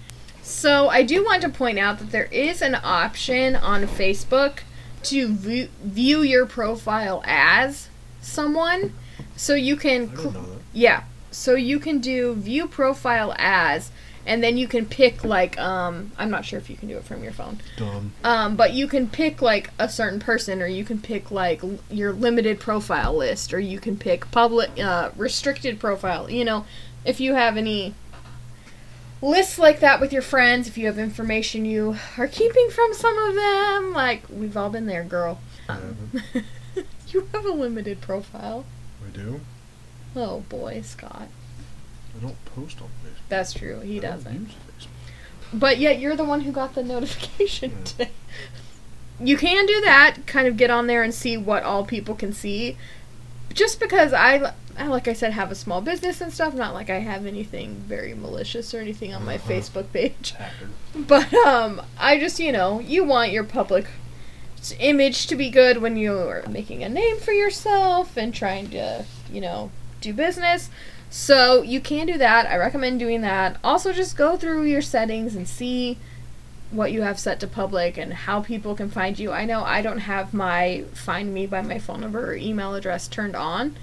So, 0.42 0.88
I 0.88 1.02
do 1.02 1.24
want 1.24 1.42
to 1.42 1.48
point 1.48 1.78
out 1.78 1.98
that 1.98 2.10
there 2.10 2.28
is 2.32 2.62
an 2.62 2.76
option 2.82 3.56
on 3.56 3.84
Facebook 3.84 4.58
to 5.04 5.34
view, 5.34 5.68
view 5.82 6.22
your 6.22 6.46
profile 6.46 7.22
as 7.26 7.88
someone. 8.20 8.92
So 9.36 9.54
you 9.54 9.76
can 9.76 10.08
cl- 10.08 10.30
didn't 10.30 10.34
know 10.34 10.54
that. 10.54 10.62
yeah. 10.72 11.02
So 11.30 11.54
you 11.54 11.78
can 11.78 11.98
do 12.00 12.34
view 12.34 12.66
profile 12.66 13.34
as 13.38 13.90
and 14.26 14.42
then 14.42 14.56
you 14.58 14.66
can 14.68 14.86
pick 14.86 15.24
like 15.24 15.58
um 15.58 16.12
I'm 16.18 16.30
not 16.30 16.44
sure 16.44 16.58
if 16.58 16.68
you 16.68 16.76
can 16.76 16.88
do 16.88 16.96
it 16.96 17.04
from 17.04 17.22
your 17.22 17.32
phone. 17.32 17.60
Dumb. 17.76 18.12
Um 18.24 18.56
but 18.56 18.72
you 18.72 18.86
can 18.88 19.08
pick 19.08 19.40
like 19.40 19.70
a 19.78 19.88
certain 19.88 20.20
person 20.20 20.60
or 20.60 20.66
you 20.66 20.84
can 20.84 21.00
pick 21.00 21.30
like 21.30 21.62
l- 21.62 21.78
your 21.90 22.12
limited 22.12 22.60
profile 22.60 23.16
list 23.16 23.54
or 23.54 23.58
you 23.60 23.78
can 23.78 23.96
pick 23.96 24.30
public 24.30 24.70
uh 24.78 25.10
restricted 25.16 25.78
profile. 25.80 26.30
You 26.30 26.44
know, 26.44 26.66
if 27.04 27.20
you 27.20 27.34
have 27.34 27.56
any 27.56 27.94
lists 29.22 29.58
like 29.58 29.80
that 29.80 30.00
with 30.00 30.12
your 30.12 30.22
friends, 30.22 30.68
if 30.68 30.76
you 30.76 30.86
have 30.86 30.98
information 30.98 31.64
you 31.64 31.96
are 32.18 32.26
keeping 32.28 32.68
from 32.70 32.92
some 32.92 33.16
of 33.18 33.34
them, 33.34 33.92
like 33.92 34.24
we've 34.28 34.56
all 34.56 34.70
been 34.70 34.86
there, 34.86 35.04
girl. 35.04 35.40
Um, 35.68 36.22
you 37.08 37.28
have 37.32 37.44
a 37.46 37.50
limited 37.50 38.00
profile. 38.00 38.64
We 39.04 39.10
do. 39.10 39.40
Oh 40.14 40.40
boy, 40.48 40.82
Scott. 40.82 41.28
I 42.16 42.22
don't 42.22 42.42
post 42.46 42.80
on. 42.80 42.88
That's 43.28 43.52
true. 43.52 43.80
He 43.80 43.98
doesn't. 44.00 44.50
But 45.52 45.78
yet 45.78 45.98
you're 46.00 46.16
the 46.16 46.24
one 46.24 46.42
who 46.42 46.52
got 46.52 46.74
the 46.74 46.82
notification 46.94 47.70
Yeah. 47.78 47.84
today. 47.84 48.10
You 49.18 49.36
can 49.38 49.64
do 49.66 49.80
that, 49.82 50.18
kind 50.26 50.46
of 50.46 50.56
get 50.58 50.70
on 50.70 50.86
there 50.88 51.02
and 51.02 51.14
see 51.14 51.36
what 51.36 51.62
all 51.62 51.84
people 51.84 52.14
can 52.14 52.32
see. 52.32 52.76
Just 53.54 53.80
because 53.80 54.12
I, 54.12 54.52
I, 54.76 54.88
like 54.88 55.08
I 55.08 55.14
said, 55.14 55.32
have 55.32 55.50
a 55.50 55.54
small 55.54 55.80
business 55.80 56.20
and 56.20 56.30
stuff, 56.30 56.52
not 56.52 56.74
like 56.74 56.90
I 56.90 56.98
have 56.98 57.24
anything 57.24 57.76
very 57.86 58.12
malicious 58.12 58.74
or 58.74 58.80
anything 58.80 59.14
on 59.14 59.24
my 59.24 59.36
Uh-huh. 59.36 59.48
Facebook 59.50 59.90
page. 59.92 60.32
Hacker. 60.32 60.68
But 60.94 61.32
um, 61.32 61.80
I 61.98 62.18
just 62.18 62.38
you 62.40 62.52
know 62.52 62.80
you 62.80 63.04
want 63.04 63.30
your 63.32 63.44
public 63.44 63.86
image 64.80 65.26
to 65.28 65.36
be 65.36 65.48
good 65.50 65.78
when 65.78 65.96
you're 65.96 66.42
making 66.48 66.82
a 66.82 66.88
name 66.88 67.18
for 67.18 67.32
yourself 67.32 68.16
and 68.16 68.34
trying 68.34 68.68
to 68.70 69.04
you 69.32 69.40
know 69.40 69.70
do 70.00 70.12
business. 70.12 70.68
So 71.16 71.62
you 71.62 71.80
can 71.80 72.06
do 72.06 72.18
that. 72.18 72.44
I 72.46 72.58
recommend 72.58 73.00
doing 73.00 73.22
that. 73.22 73.56
Also, 73.64 73.90
just 73.90 74.18
go 74.18 74.36
through 74.36 74.64
your 74.64 74.82
settings 74.82 75.34
and 75.34 75.48
see 75.48 75.96
what 76.70 76.92
you 76.92 77.00
have 77.00 77.18
set 77.18 77.40
to 77.40 77.46
public 77.46 77.96
and 77.96 78.12
how 78.12 78.42
people 78.42 78.74
can 78.74 78.90
find 78.90 79.18
you. 79.18 79.32
I 79.32 79.46
know 79.46 79.64
I 79.64 79.80
don't 79.80 80.00
have 80.00 80.34
my 80.34 80.84
find 80.92 81.32
me 81.32 81.46
by 81.46 81.62
my 81.62 81.78
phone 81.78 82.02
number 82.02 82.32
or 82.32 82.34
email 82.34 82.74
address 82.74 83.08
turned 83.08 83.34
on. 83.34 83.76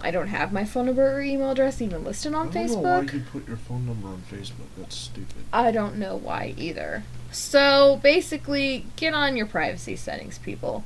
I 0.00 0.10
don't 0.10 0.26
have 0.26 0.52
my 0.52 0.64
phone 0.64 0.86
number 0.86 1.16
or 1.16 1.22
email 1.22 1.52
address 1.52 1.80
even 1.80 2.02
listed 2.02 2.34
on 2.34 2.48
I 2.48 2.50
don't 2.50 2.66
Facebook. 2.66 2.82
know 2.82 2.98
why 2.98 3.12
you 3.12 3.22
put 3.32 3.46
your 3.46 3.56
phone 3.56 3.86
number 3.86 4.08
on 4.08 4.24
Facebook. 4.28 4.66
That's 4.76 4.96
stupid. 4.96 5.44
I 5.52 5.70
don't 5.70 5.96
know 5.96 6.16
why 6.16 6.54
either. 6.56 7.04
So 7.30 8.00
basically, 8.02 8.84
get 8.96 9.14
on 9.14 9.36
your 9.36 9.46
privacy 9.46 9.94
settings, 9.94 10.38
people. 10.38 10.82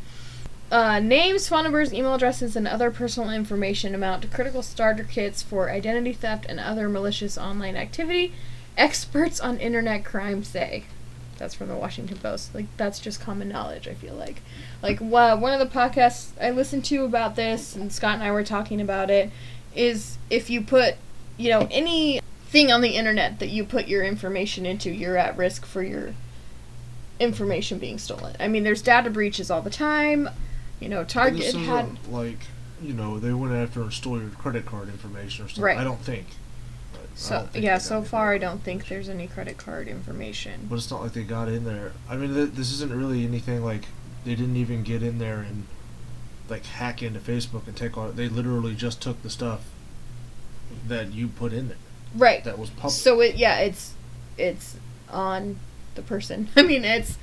Uh, 0.71 1.01
names, 1.01 1.49
phone 1.49 1.63
numbers, 1.63 1.95
email 1.95 2.15
addresses, 2.15 2.55
and 2.55 2.69
other 2.69 2.91
personal 2.91 3.31
information 3.31 3.95
amount 3.95 4.21
to 4.21 4.29
critical 4.29 4.63
starter 4.63 5.03
kits 5.03 5.43
for 5.43 5.71
identity 5.71 6.13
theft 6.13 6.45
and 6.47 6.61
other 6.61 6.91
malicious 6.91 7.39
online 7.39 7.75
activity. 7.75 8.35
Experts 8.77 9.41
on 9.41 9.59
internet 9.59 10.05
crime 10.05 10.45
say. 10.45 10.85
That's 11.39 11.55
from 11.55 11.69
the 11.69 11.75
Washington 11.75 12.19
Post. 12.19 12.55
Like 12.55 12.67
that's 12.77 12.99
just 12.99 13.21
common 13.21 13.49
knowledge. 13.49 13.89
I 13.89 13.95
feel 13.95 14.15
like, 14.15 14.43
like 14.83 15.01
one 15.01 15.53
of 15.53 15.59
the 15.61 15.75
podcasts 15.75 16.33
I 16.41 16.51
listened 16.51 16.85
to 16.87 17.05
about 17.05 17.35
this, 17.35 17.75
and 17.75 17.91
Scott 17.91 18.15
and 18.15 18.23
I 18.23 18.31
were 18.31 18.45
talking 18.45 18.81
about 18.81 19.11
it, 19.11 19.31
is 19.75 20.19
if 20.29 20.51
you 20.51 20.61
put, 20.61 20.97
you 21.39 21.49
know, 21.49 21.67
any 21.71 22.21
thing 22.49 22.71
on 22.71 22.83
the 22.83 22.91
internet 22.91 23.39
that 23.39 23.49
you 23.49 23.65
put 23.65 23.89
your 23.89 24.05
information 24.05 24.67
into, 24.67 24.91
you're 24.91 25.17
at 25.17 25.37
risk 25.37 25.65
for 25.65 25.83
your 25.83 26.13
information 27.19 27.79
being 27.79 27.99
stolen. 27.99 28.37
I 28.39 28.49
mean, 28.49 28.65
there's 28.65 28.83
data 28.83 29.09
breaches 29.09 29.51
all 29.51 29.63
the 29.63 29.71
time. 29.71 30.29
You 30.81 30.89
know, 30.89 31.05
Target 31.05 31.55
had 31.55 32.07
like, 32.09 32.39
you 32.81 32.93
know, 32.93 33.19
they 33.19 33.33
went 33.33 33.55
after 33.55 33.83
and 33.83 33.93
stole 33.93 34.21
your 34.21 34.31
credit 34.31 34.67
card 34.67 34.89
information 34.89 35.45
or 35.45 35.49
something. 35.49 35.65
Right. 35.65 35.79
I 35.79 35.85
don't 35.85 36.01
think. 36.01 36.27
So 37.15 37.49
yeah, 37.53 37.79
so 37.79 38.03
far 38.03 38.33
I 38.33 38.39
don't 38.39 38.63
think 38.63 38.87
there's 38.87 39.09
any 39.09 39.27
credit 39.27 39.59
card 39.59 39.89
information. 39.89 40.69
But 40.71 40.77
it's 40.77 40.91
not 40.91 41.03
like 41.03 41.15
they 41.15 41.25
got 41.25 41.49
in 41.49 41.65
there. 41.65 41.93
I 42.09 42.17
mean, 42.17 42.33
th- 42.33 42.51
this 42.53 42.71
isn't 42.75 42.95
really 42.95 43.25
anything 43.25 43.65
like 43.65 43.87
they 44.25 44.37
didn't 44.37 44.57
even 44.57 44.85
get 44.85 45.03
in 45.03 45.19
there 45.19 45.41
and 45.41 45.67
like 46.49 46.65
hack 46.65 47.03
into 47.03 47.19
Facebook 47.19 47.67
and 47.67 47.77
take 47.77 47.99
all. 47.99 48.11
They 48.11 48.29
literally 48.29 48.77
just 48.77 49.03
took 49.03 49.21
the 49.23 49.31
stuff 49.31 49.63
that 50.87 51.13
you 51.13 51.27
put 51.27 51.53
in 51.53 51.69
there. 51.69 51.77
Right. 52.15 52.45
That 52.45 52.57
was 52.57 52.71
public. 52.71 52.93
So 52.93 53.21
it 53.21 53.35
yeah, 53.35 53.59
it's 53.59 53.95
it's 54.37 54.77
on 55.11 55.59
the 55.97 56.03
person. 56.03 56.49
I 56.57 56.63
mean, 56.63 56.85
it's 56.85 57.19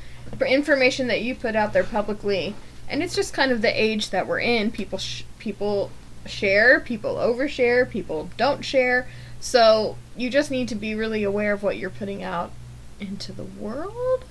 information 0.45 1.07
that 1.07 1.21
you 1.21 1.35
put 1.35 1.55
out 1.55 1.71
there 1.71 1.85
publicly, 1.85 2.53
and 2.89 3.01
it's 3.03 3.15
just 3.15 3.33
kind 3.33 3.51
of 3.51 3.61
the 3.61 3.81
age 3.81 4.09
that 4.11 4.27
we're 4.27 4.39
in. 4.39 4.71
People 4.71 4.97
sh- 4.97 5.23
people 5.39 5.91
share, 6.25 6.79
people 6.79 7.15
overshare, 7.15 7.89
people 7.89 8.29
don't 8.37 8.63
share. 8.63 9.07
So 9.39 9.97
you 10.15 10.29
just 10.29 10.51
need 10.51 10.67
to 10.69 10.75
be 10.75 10.95
really 10.95 11.23
aware 11.23 11.53
of 11.53 11.63
what 11.63 11.77
you're 11.77 11.89
putting 11.89 12.23
out 12.23 12.51
into 12.99 13.31
the 13.31 13.43
world. 13.43 14.25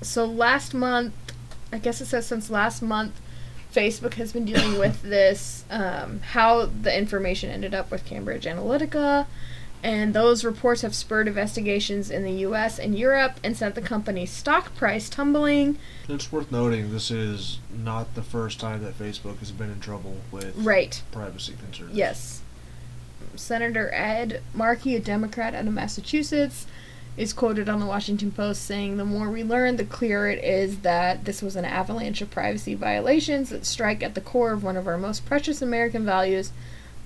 So 0.00 0.24
last 0.24 0.74
month, 0.74 1.14
I 1.72 1.78
guess 1.78 2.00
it 2.00 2.06
says 2.06 2.26
since 2.26 2.50
last 2.50 2.82
month, 2.82 3.20
Facebook 3.72 4.14
has 4.14 4.32
been 4.32 4.44
dealing 4.44 4.78
with 4.78 5.02
this, 5.02 5.64
um, 5.70 6.20
how 6.20 6.66
the 6.66 6.96
information 6.96 7.50
ended 7.50 7.74
up 7.74 7.90
with 7.90 8.04
Cambridge 8.04 8.44
Analytica, 8.44 9.26
and 9.82 10.14
those 10.14 10.44
reports 10.44 10.82
have 10.82 10.94
spurred 10.94 11.26
investigations 11.26 12.10
in 12.10 12.22
the 12.22 12.32
US 12.46 12.78
and 12.78 12.96
Europe 12.96 13.40
and 13.42 13.56
sent 13.56 13.74
the 13.74 13.80
company's 13.80 14.30
stock 14.30 14.74
price 14.76 15.08
tumbling. 15.08 15.76
It's 16.08 16.30
worth 16.30 16.52
noting 16.52 16.92
this 16.92 17.10
is 17.10 17.58
not 17.70 18.14
the 18.14 18.22
first 18.22 18.60
time 18.60 18.82
that 18.84 18.98
Facebook 18.98 19.38
has 19.38 19.50
been 19.50 19.70
in 19.70 19.80
trouble 19.80 20.16
with 20.30 20.54
right. 20.56 21.02
privacy 21.10 21.54
concerns. 21.58 21.94
Yes. 21.94 22.42
Senator 23.34 23.90
Ed 23.92 24.42
Markey, 24.54 24.94
a 24.94 25.00
Democrat 25.00 25.54
out 25.54 25.66
of 25.66 25.72
Massachusetts, 25.72 26.66
is 27.16 27.32
quoted 27.32 27.68
on 27.68 27.80
the 27.80 27.86
Washington 27.86 28.30
Post 28.30 28.62
saying, 28.62 28.96
The 28.96 29.04
more 29.04 29.30
we 29.30 29.42
learn, 29.42 29.76
the 29.76 29.84
clearer 29.84 30.30
it 30.30 30.42
is 30.44 30.78
that 30.80 31.24
this 31.24 31.42
was 31.42 31.56
an 31.56 31.64
avalanche 31.64 32.22
of 32.22 32.30
privacy 32.30 32.74
violations 32.74 33.50
that 33.50 33.66
strike 33.66 34.02
at 34.02 34.14
the 34.14 34.20
core 34.20 34.52
of 34.52 34.62
one 34.62 34.76
of 34.76 34.86
our 34.86 34.98
most 34.98 35.26
precious 35.26 35.60
American 35.60 36.04
values 36.04 36.52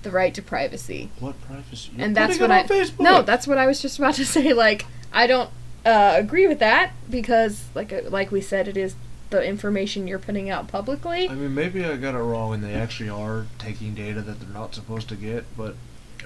the 0.07 0.15
right 0.15 0.33
to 0.33 0.41
privacy. 0.41 1.09
What 1.19 1.39
privacy? 1.41 1.91
You're 1.95 2.05
and 2.05 2.15
that's 2.15 2.39
what 2.39 2.49
I. 2.49 2.63
Facebook. 2.63 3.01
No, 3.01 3.21
that's 3.21 3.45
what 3.45 3.57
I 3.57 3.67
was 3.67 3.81
just 3.81 3.99
about 3.99 4.15
to 4.15 4.25
say. 4.35 4.53
Like, 4.53 4.85
I 5.11 5.27
don't 5.27 5.49
uh, 5.85 6.15
agree 6.15 6.47
with 6.47 6.59
that 6.59 6.93
because, 7.09 7.65
like, 7.75 7.91
uh, 7.91 8.01
like 8.09 8.31
we 8.31 8.41
said, 8.41 8.67
it 8.67 8.77
is 8.77 8.95
the 9.29 9.43
information 9.43 10.07
you're 10.07 10.19
putting 10.19 10.49
out 10.49 10.69
publicly. 10.69 11.27
I 11.27 11.35
mean, 11.35 11.53
maybe 11.53 11.83
I 11.83 11.97
got 11.97 12.15
it 12.15 12.19
wrong, 12.19 12.53
and 12.53 12.63
they 12.63 12.73
actually 12.73 13.09
are 13.09 13.45
taking 13.59 13.93
data 13.93 14.21
that 14.21 14.39
they're 14.39 14.49
not 14.49 14.73
supposed 14.73 15.09
to 15.09 15.15
get. 15.15 15.45
But 15.57 15.75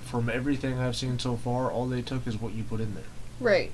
from 0.01 0.29
everything 0.29 0.77
I've 0.77 0.95
seen 0.95 1.17
so 1.17 1.35
far, 1.35 1.71
all 1.71 1.87
they 1.87 2.03
took 2.03 2.27
is 2.27 2.39
what 2.39 2.53
you 2.53 2.63
put 2.63 2.79
in 2.79 2.93
there. 2.93 3.03
Right. 3.39 3.71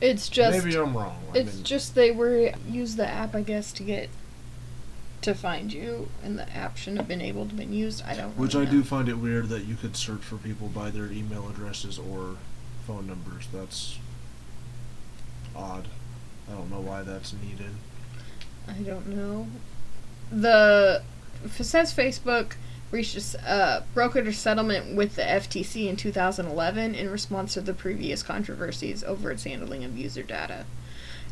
It's 0.00 0.28
just 0.28 0.64
maybe 0.64 0.76
I'm 0.76 0.96
wrong. 0.96 1.22
I 1.34 1.38
it's 1.38 1.56
mean, 1.56 1.64
just 1.64 1.94
they 1.94 2.10
were 2.10 2.52
use 2.68 2.96
the 2.96 3.06
app, 3.08 3.34
I 3.34 3.40
guess, 3.40 3.72
to 3.72 3.82
get 3.82 4.10
to 5.26 5.34
find 5.34 5.72
you, 5.72 6.08
and 6.22 6.38
the 6.38 6.48
app 6.56 6.76
shouldn't 6.76 6.98
have 6.98 7.08
been 7.08 7.20
able 7.20 7.46
to 7.46 7.54
been 7.54 7.72
used. 7.72 8.02
I 8.04 8.14
don't. 8.14 8.30
Which 8.38 8.54
really 8.54 8.66
I 8.66 8.70
know. 8.70 8.78
do 8.78 8.84
find 8.84 9.08
it 9.08 9.18
weird 9.18 9.48
that 9.48 9.64
you 9.64 9.74
could 9.74 9.96
search 9.96 10.22
for 10.22 10.36
people 10.36 10.68
by 10.68 10.90
their 10.90 11.06
email 11.06 11.48
addresses 11.48 11.98
or 11.98 12.36
phone 12.86 13.08
numbers. 13.08 13.48
That's 13.52 13.98
odd. 15.54 15.88
I 16.48 16.54
don't 16.54 16.70
know 16.70 16.80
why 16.80 17.02
that's 17.02 17.32
needed. 17.32 17.72
I 18.68 18.74
don't 18.74 19.08
know. 19.08 19.48
The 20.30 21.02
it 21.44 21.64
says 21.64 21.92
Facebook 21.92 22.54
reached 22.92 23.34
a 23.34 23.50
uh, 23.50 23.82
brokered 23.96 24.28
a 24.28 24.32
settlement 24.32 24.94
with 24.94 25.16
the 25.16 25.22
FTC 25.22 25.88
in 25.88 25.96
2011 25.96 26.94
in 26.94 27.10
response 27.10 27.54
to 27.54 27.60
the 27.60 27.74
previous 27.74 28.22
controversies 28.22 29.02
over 29.02 29.32
its 29.32 29.42
handling 29.42 29.82
of 29.82 29.98
user 29.98 30.22
data. 30.22 30.66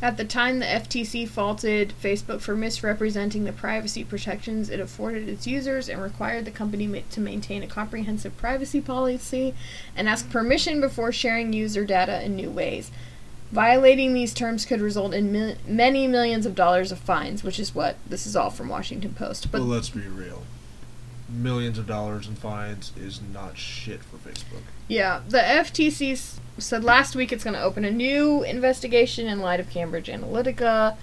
At 0.01 0.17
the 0.17 0.25
time, 0.25 0.59
the 0.59 0.65
FTC 0.65 1.27
faulted 1.27 1.93
Facebook 2.01 2.41
for 2.41 2.55
misrepresenting 2.55 3.45
the 3.45 3.53
privacy 3.53 4.03
protections 4.03 4.69
it 4.69 4.79
afforded 4.79 5.29
its 5.29 5.47
users 5.47 5.87
and 5.87 6.01
required 6.01 6.45
the 6.45 6.51
company 6.51 6.85
ma- 6.85 6.99
to 7.11 7.21
maintain 7.21 7.63
a 7.63 7.67
comprehensive 7.67 8.35
privacy 8.37 8.81
policy 8.81 9.53
and 9.95 10.09
ask 10.09 10.29
permission 10.29 10.81
before 10.81 11.11
sharing 11.11 11.53
user 11.53 11.85
data 11.85 12.23
in 12.23 12.35
new 12.35 12.49
ways. 12.49 12.91
Violating 13.51 14.13
these 14.13 14.33
terms 14.33 14.65
could 14.65 14.81
result 14.81 15.13
in 15.13 15.55
many 15.65 16.07
millions 16.07 16.45
of 16.45 16.55
dollars 16.55 16.91
of 16.91 16.99
fines, 16.99 17.43
which 17.43 17.59
is 17.59 17.73
what 17.73 17.95
this 18.05 18.27
is 18.27 18.35
all 18.35 18.49
from 18.49 18.67
Washington 18.67 19.13
Post. 19.13 19.51
But 19.51 19.61
well, 19.61 19.69
let's 19.69 19.89
be 19.89 20.01
real. 20.01 20.43
Millions 21.29 21.77
of 21.77 21.87
dollars 21.87 22.27
in 22.27 22.35
fines 22.35 22.91
is 22.97 23.21
not 23.33 23.57
shit 23.57 24.03
for 24.03 24.17
Facebook. 24.17 24.63
Yeah, 24.87 25.21
the 25.27 25.39
FTC 25.39 26.37
said 26.57 26.83
last 26.83 27.15
week 27.15 27.31
it's 27.31 27.43
going 27.43 27.55
to 27.55 27.61
open 27.61 27.85
a 27.85 27.91
new 27.91 28.43
investigation 28.43 29.27
in 29.27 29.39
light 29.39 29.59
of 29.59 29.69
Cambridge 29.69 30.07
Analytica. 30.07 30.97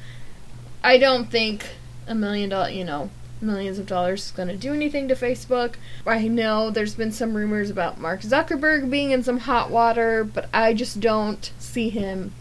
I 0.83 0.99
don't 0.99 1.31
think 1.31 1.67
a 2.07 2.15
million 2.15 2.51
dollar, 2.51 2.71
you 2.71 2.85
know, 2.85 3.11
millions 3.41 3.79
of 3.79 3.87
dollars 3.87 4.27
is 4.27 4.31
going 4.31 4.49
to 4.49 4.57
do 4.57 4.73
anything 4.73 5.09
to 5.09 5.15
Facebook. 5.15 5.75
I 6.07 6.29
know 6.29 6.71
there's 6.71 6.95
been 6.95 7.12
some 7.12 7.35
rumors 7.35 7.71
about 7.71 8.01
Mark 8.01 8.23
Zuckerberg 8.23 8.88
being 8.91 9.11
in 9.11 9.23
some 9.23 9.38
hot 9.38 9.71
water, 9.71 10.25
but 10.25 10.49
I 10.55 10.75
just 10.75 11.01
don't 11.01 11.53
see 11.59 11.91
him 11.91 12.33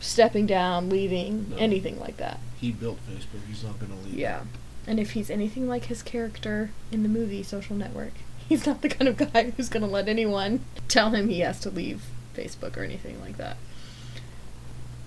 stepping 0.00 0.46
down, 0.46 0.88
leaving, 0.88 1.50
no. 1.50 1.56
anything 1.56 1.98
like 2.00 2.16
that. 2.18 2.40
He 2.60 2.72
built 2.72 2.98
Facebook. 3.08 3.46
He's 3.48 3.64
not 3.64 3.78
going 3.78 3.92
to 3.92 3.98
leave. 4.04 4.14
Yeah. 4.14 4.42
And 4.86 4.98
if 4.98 5.12
he's 5.12 5.30
anything 5.30 5.68
like 5.68 5.84
his 5.84 6.02
character 6.02 6.70
in 6.90 7.02
the 7.02 7.08
movie 7.08 7.42
Social 7.42 7.76
Network, 7.76 8.14
he's 8.52 8.66
not 8.66 8.82
the 8.82 8.88
kind 8.88 9.08
of 9.08 9.16
guy 9.16 9.50
who's 9.50 9.70
going 9.70 9.82
to 9.82 9.88
let 9.88 10.08
anyone 10.08 10.60
tell 10.86 11.10
him 11.10 11.30
he 11.30 11.40
has 11.40 11.58
to 11.58 11.70
leave 11.70 12.02
Facebook 12.34 12.76
or 12.76 12.82
anything 12.82 13.18
like 13.22 13.38
that. 13.38 13.56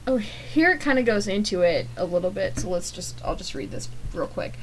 Oh, 0.07 0.17
here 0.17 0.71
it 0.71 0.81
kind 0.81 0.97
of 0.97 1.05
goes 1.05 1.27
into 1.27 1.61
it 1.61 1.85
a 1.95 2.05
little 2.05 2.31
bit, 2.31 2.57
so 2.57 2.69
let's 2.69 2.89
just, 2.89 3.23
I'll 3.23 3.35
just 3.35 3.53
read 3.53 3.69
this 3.69 3.87
real 4.13 4.25
quick. 4.25 4.57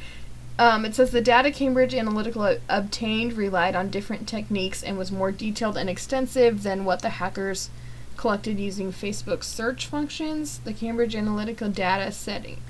Um, 0.59 0.85
it 0.85 0.97
says 0.97 1.13
the 1.13 1.21
data 1.21 1.53
Cambridge 1.53 1.93
Analytica 1.93 2.61
obtained 2.69 3.35
relied 3.35 3.77
on 3.77 3.89
different 3.89 4.29
techniques 4.29 4.83
and 4.83 4.99
was 4.99 5.13
more 5.13 5.31
detailed 5.31 5.77
and 5.77 5.89
extensive 5.89 6.65
than 6.65 6.85
what 6.85 7.03
the 7.03 7.11
hackers 7.11 7.71
collected 8.17 8.59
using 8.59 8.93
Facebook 8.93 9.45
search 9.45 9.87
functions. 9.87 10.59
The 10.59 10.73
Cambridge 10.73 11.15
Analytica 11.15 11.73
data 11.73 12.11
setting 12.11 12.61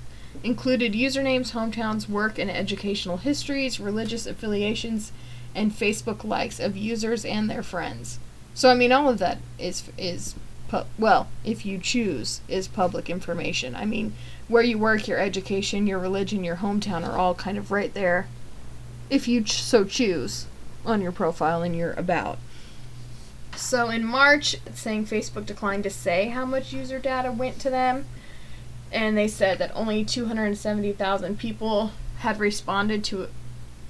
included 0.44 0.92
usernames, 0.92 1.52
hometowns, 1.52 2.08
work 2.08 2.38
and 2.38 2.50
educational 2.50 3.18
histories, 3.18 3.80
religious 3.80 4.26
affiliations, 4.26 5.12
and 5.54 5.72
Facebook 5.72 6.24
likes 6.24 6.58
of 6.60 6.76
users 6.76 7.24
and 7.24 7.50
their 7.50 7.62
friends. 7.62 8.18
So 8.54 8.70
I 8.70 8.74
mean, 8.74 8.92
all 8.92 9.08
of 9.08 9.18
that 9.18 9.38
is 9.58 9.84
is 9.96 10.34
pu- 10.68 10.84
well, 10.98 11.28
if 11.44 11.64
you 11.64 11.78
choose, 11.78 12.40
is 12.48 12.68
public 12.68 13.08
information. 13.08 13.74
I 13.74 13.84
mean, 13.84 14.14
where 14.48 14.62
you 14.62 14.78
work, 14.78 15.08
your 15.08 15.18
education, 15.18 15.86
your 15.86 15.98
religion, 15.98 16.44
your 16.44 16.56
hometown 16.56 17.06
are 17.06 17.16
all 17.16 17.34
kind 17.34 17.58
of 17.58 17.70
right 17.70 17.92
there, 17.94 18.26
if 19.08 19.28
you 19.28 19.42
ch- 19.42 19.62
so 19.62 19.84
choose, 19.84 20.46
on 20.84 21.00
your 21.00 21.12
profile 21.12 21.62
and 21.62 21.76
your 21.76 21.92
about. 21.92 22.38
So 23.56 23.88
in 23.88 24.04
March, 24.04 24.56
saying 24.74 25.06
Facebook 25.06 25.46
declined 25.46 25.84
to 25.84 25.90
say 25.90 26.28
how 26.28 26.46
much 26.46 26.72
user 26.72 26.98
data 26.98 27.30
went 27.30 27.58
to 27.60 27.70
them, 27.70 28.06
and 28.90 29.16
they 29.16 29.28
said 29.28 29.58
that 29.58 29.70
only 29.74 30.04
270,000 30.04 31.38
people 31.38 31.92
had 32.18 32.38
responded 32.38 33.04
to 33.04 33.28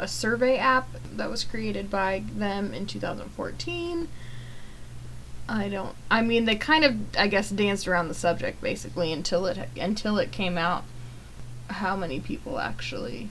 a 0.03 0.09
survey 0.09 0.59
app 0.59 0.88
that 1.12 1.31
was 1.31 1.45
created 1.45 1.88
by 1.88 2.25
them 2.35 2.75
in 2.75 2.87
2014. 2.87 4.09
I 5.49 5.69
don't. 5.69 5.95
I 6.11 6.23
mean, 6.23 6.45
they 6.45 6.57
kind 6.57 6.85
of, 6.85 6.97
I 7.17 7.29
guess, 7.29 7.51
danced 7.51 7.87
around 7.87 8.09
the 8.09 8.15
subject 8.15 8.61
basically 8.61 9.12
until 9.12 9.47
it 9.47 9.59
until 9.79 10.19
it 10.19 10.33
came 10.33 10.59
out 10.59 10.85
how 11.69 11.97
many 11.97 12.21
people 12.21 12.59
actually 12.59 13.29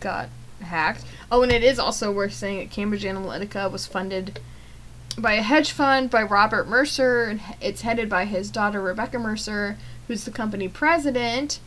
got 0.00 0.28
hacked. 0.60 1.04
Oh, 1.30 1.42
and 1.42 1.52
it 1.52 1.62
is 1.62 1.78
also 1.78 2.12
worth 2.12 2.34
saying 2.34 2.58
that 2.58 2.70
Cambridge 2.70 3.04
Analytica 3.04 3.70
was 3.70 3.86
funded 3.86 4.40
by 5.18 5.34
a 5.34 5.42
hedge 5.42 5.72
fund 5.72 6.10
by 6.10 6.22
Robert 6.22 6.68
Mercer, 6.68 7.24
and 7.24 7.40
it's 7.60 7.82
headed 7.82 8.08
by 8.08 8.24
his 8.26 8.50
daughter 8.50 8.82
Rebecca 8.82 9.18
Mercer, 9.18 9.78
who's 10.08 10.24
the 10.24 10.30
company 10.30 10.68
president. 10.68 11.58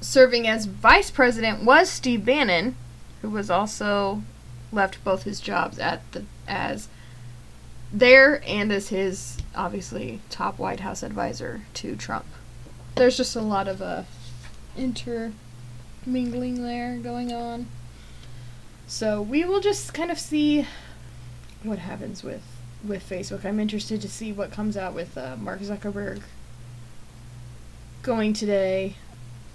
Serving 0.00 0.46
as 0.46 0.66
vice 0.66 1.10
president 1.10 1.64
was 1.64 1.90
Steve 1.90 2.24
Bannon, 2.24 2.76
who 3.22 3.30
was 3.30 3.50
also 3.50 4.22
left 4.72 5.02
both 5.04 5.22
his 5.24 5.40
jobs 5.40 5.78
at 5.78 6.10
the 6.12 6.24
as 6.46 6.88
there 7.92 8.42
and 8.46 8.70
as 8.70 8.88
his 8.88 9.38
obviously 9.54 10.20
top 10.28 10.58
White 10.58 10.80
House 10.80 11.02
advisor 11.02 11.62
to 11.74 11.96
Trump. 11.96 12.26
there's 12.96 13.16
just 13.16 13.36
a 13.36 13.40
lot 13.40 13.68
of 13.68 13.80
uh, 13.80 14.02
intermingling 14.76 16.62
there 16.62 16.98
going 16.98 17.32
on. 17.32 17.66
So 18.86 19.20
we 19.22 19.44
will 19.44 19.60
just 19.60 19.94
kind 19.94 20.10
of 20.10 20.18
see 20.18 20.66
what 21.62 21.78
happens 21.78 22.22
with 22.22 22.42
with 22.84 23.08
Facebook. 23.08 23.44
I'm 23.44 23.58
interested 23.58 24.00
to 24.02 24.08
see 24.08 24.32
what 24.32 24.52
comes 24.52 24.76
out 24.76 24.94
with 24.94 25.18
uh, 25.18 25.36
Mark 25.36 25.60
Zuckerberg 25.60 26.22
going 28.02 28.32
today 28.32 28.94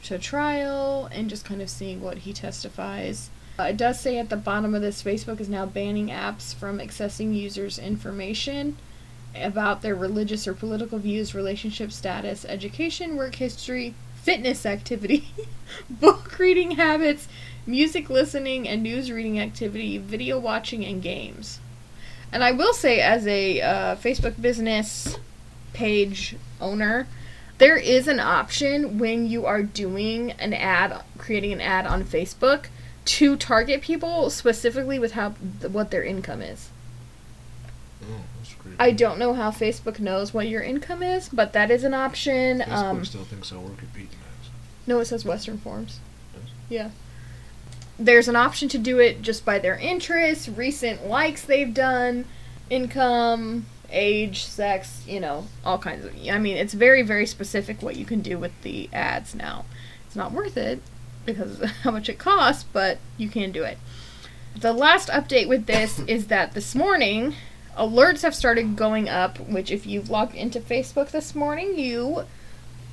to 0.04 0.19
trial 0.19 1.08
and 1.12 1.30
just 1.30 1.45
kind 1.45 1.62
of 1.62 1.69
seeing 1.69 2.02
what 2.02 2.19
he 2.19 2.34
testifies. 2.34 3.30
Uh, 3.60 3.63
it 3.63 3.78
does 3.78 4.00
say 4.00 4.18
at 4.18 4.30
the 4.30 4.38
bottom 4.38 4.74
of 4.74 4.82
this 4.82 5.04
Facebook 5.04 5.39
is 5.39 5.50
now 5.50 5.66
banning 5.66 6.08
apps 6.08 6.56
from 6.56 6.80
accessing 6.80 7.36
users' 7.36 7.78
information 7.78 8.78
about 9.36 9.82
their 9.82 9.96
religious 9.96 10.48
or 10.48 10.54
political 10.54 10.98
views, 10.98 11.36
relationship 11.36 11.92
status, 11.92 12.46
education, 12.46 13.16
work 13.16 13.36
history, 13.36 13.94
fitness 14.16 14.66
activity, 14.66 15.28
book 15.89 16.38
reading 16.39 16.72
habits, 16.72 17.28
music 17.66 18.10
listening 18.10 18.68
and 18.68 18.82
news 18.82 19.12
reading 19.12 19.39
activity, 19.39 19.98
video 19.98 20.39
watching, 20.39 20.86
and 20.86 21.02
games. 21.02 21.60
And 22.32 22.44
I 22.44 22.52
will 22.52 22.74
say, 22.74 23.00
as 23.00 23.28
a 23.28 23.62
uh, 23.62 23.96
Facebook 23.96 24.42
business 24.42 25.18
page 25.74 26.36
owner, 26.60 27.08
there 27.60 27.78
is 27.78 28.08
an 28.08 28.20
option 28.20 28.98
when 28.98 29.28
you 29.28 29.46
are 29.46 29.62
doing 29.62 30.32
an 30.32 30.54
ad, 30.54 31.04
creating 31.18 31.54
an 31.54 31.62
ad 31.62 31.86
on 31.86 32.04
Facebook, 32.04 32.66
to 33.06 33.36
target 33.36 33.82
people 33.82 34.30
specifically 34.30 35.00
with 35.00 35.13
how 35.13 35.32
what 35.32 35.92
their 35.92 36.04
income 36.04 36.42
is. 36.42 36.70
I 38.80 38.92
don't 38.92 39.20
know 39.20 39.34
how 39.34 39.52
Facebook 39.52 40.00
knows 40.00 40.34
what 40.34 40.48
your 40.48 40.62
income 40.62 41.04
is, 41.04 41.30
but 41.30 41.54
that 41.54 41.70
is 41.70 41.84
an 41.84 41.94
option. 41.94 42.60
Facebook 42.60 42.72
Um, 42.72 43.06
still 43.06 43.24
thinks 43.24 43.50
so. 43.50 43.60
We're 43.60 43.76
competing 43.76 44.10
as. 44.42 44.50
no, 44.88 45.00
it 45.00 45.06
says 45.06 45.26
Western 45.26 45.58
Forms. 45.58 46.00
Does? 46.34 46.52
Yeah. 46.70 46.89
There's 48.00 48.28
an 48.28 48.36
option 48.36 48.70
to 48.70 48.78
do 48.78 49.00
it 49.00 49.22
just 49.22 49.46
by 49.46 49.60
their 49.60 49.78
interests, 49.78 50.50
recent 50.50 51.06
likes 51.06 51.44
they've 51.44 51.74
done, 51.74 52.26
income, 52.70 53.68
age, 53.92 54.44
sex, 54.44 55.04
you 55.08 55.20
know, 55.20 55.48
all 55.63 55.78
kinds 55.78 56.06
of. 56.06 56.16
I 56.30 56.39
mean, 56.39 56.58
it's 56.58 56.74
very, 56.74 57.04
very 57.04 57.28
specific 57.28 57.82
what 57.82 57.96
you 57.96 58.06
can 58.06 58.22
do 58.22 58.39
with 58.39 58.60
the 58.63 58.89
ads 58.92 59.36
now. 59.36 59.66
It's 60.08 60.16
not 60.16 60.32
worth 60.32 60.58
it 60.58 60.82
because 61.26 61.62
of 61.62 61.70
how 61.70 61.92
much 61.92 62.10
it 62.10 62.20
costs, 62.20 62.66
but 62.72 62.98
you 63.18 63.30
can 63.30 63.52
do 63.52 63.64
it. 63.64 63.78
The 64.56 64.74
last 64.74 65.10
update 65.10 65.48
with 65.48 65.66
this 65.66 66.00
is 66.08 66.28
that 66.28 66.54
this 66.54 66.76
morning, 66.76 67.36
alerts 67.78 68.22
have 68.22 68.36
started 68.36 68.76
going 68.76 69.10
up, 69.10 69.40
which, 69.40 69.72
if 69.72 69.86
you've 69.86 70.10
logged 70.10 70.36
into 70.36 70.60
Facebook 70.60 71.12
this 71.12 71.34
morning, 71.36 71.78
you 71.78 72.24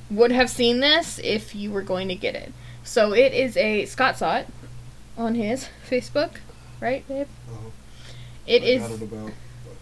would 0.09 0.31
have 0.31 0.49
seen 0.49 0.79
this 0.79 1.19
if 1.23 1.55
you 1.55 1.71
were 1.71 1.81
going 1.83 2.07
to 2.09 2.15
get 2.15 2.35
it. 2.35 2.51
So 2.83 3.13
it 3.13 3.33
is 3.33 3.55
a 3.57 3.85
Scott 3.85 4.17
saw 4.17 4.37
it 4.37 4.47
on 5.17 5.35
his 5.35 5.67
Facebook, 5.89 6.37
right, 6.79 7.07
babe? 7.07 7.27
Uh-huh. 7.49 7.69
It 8.47 8.63
I 8.63 8.65
is, 8.65 8.81
got 8.81 8.91
it 8.91 9.01
about 9.03 9.19
what, 9.25 9.77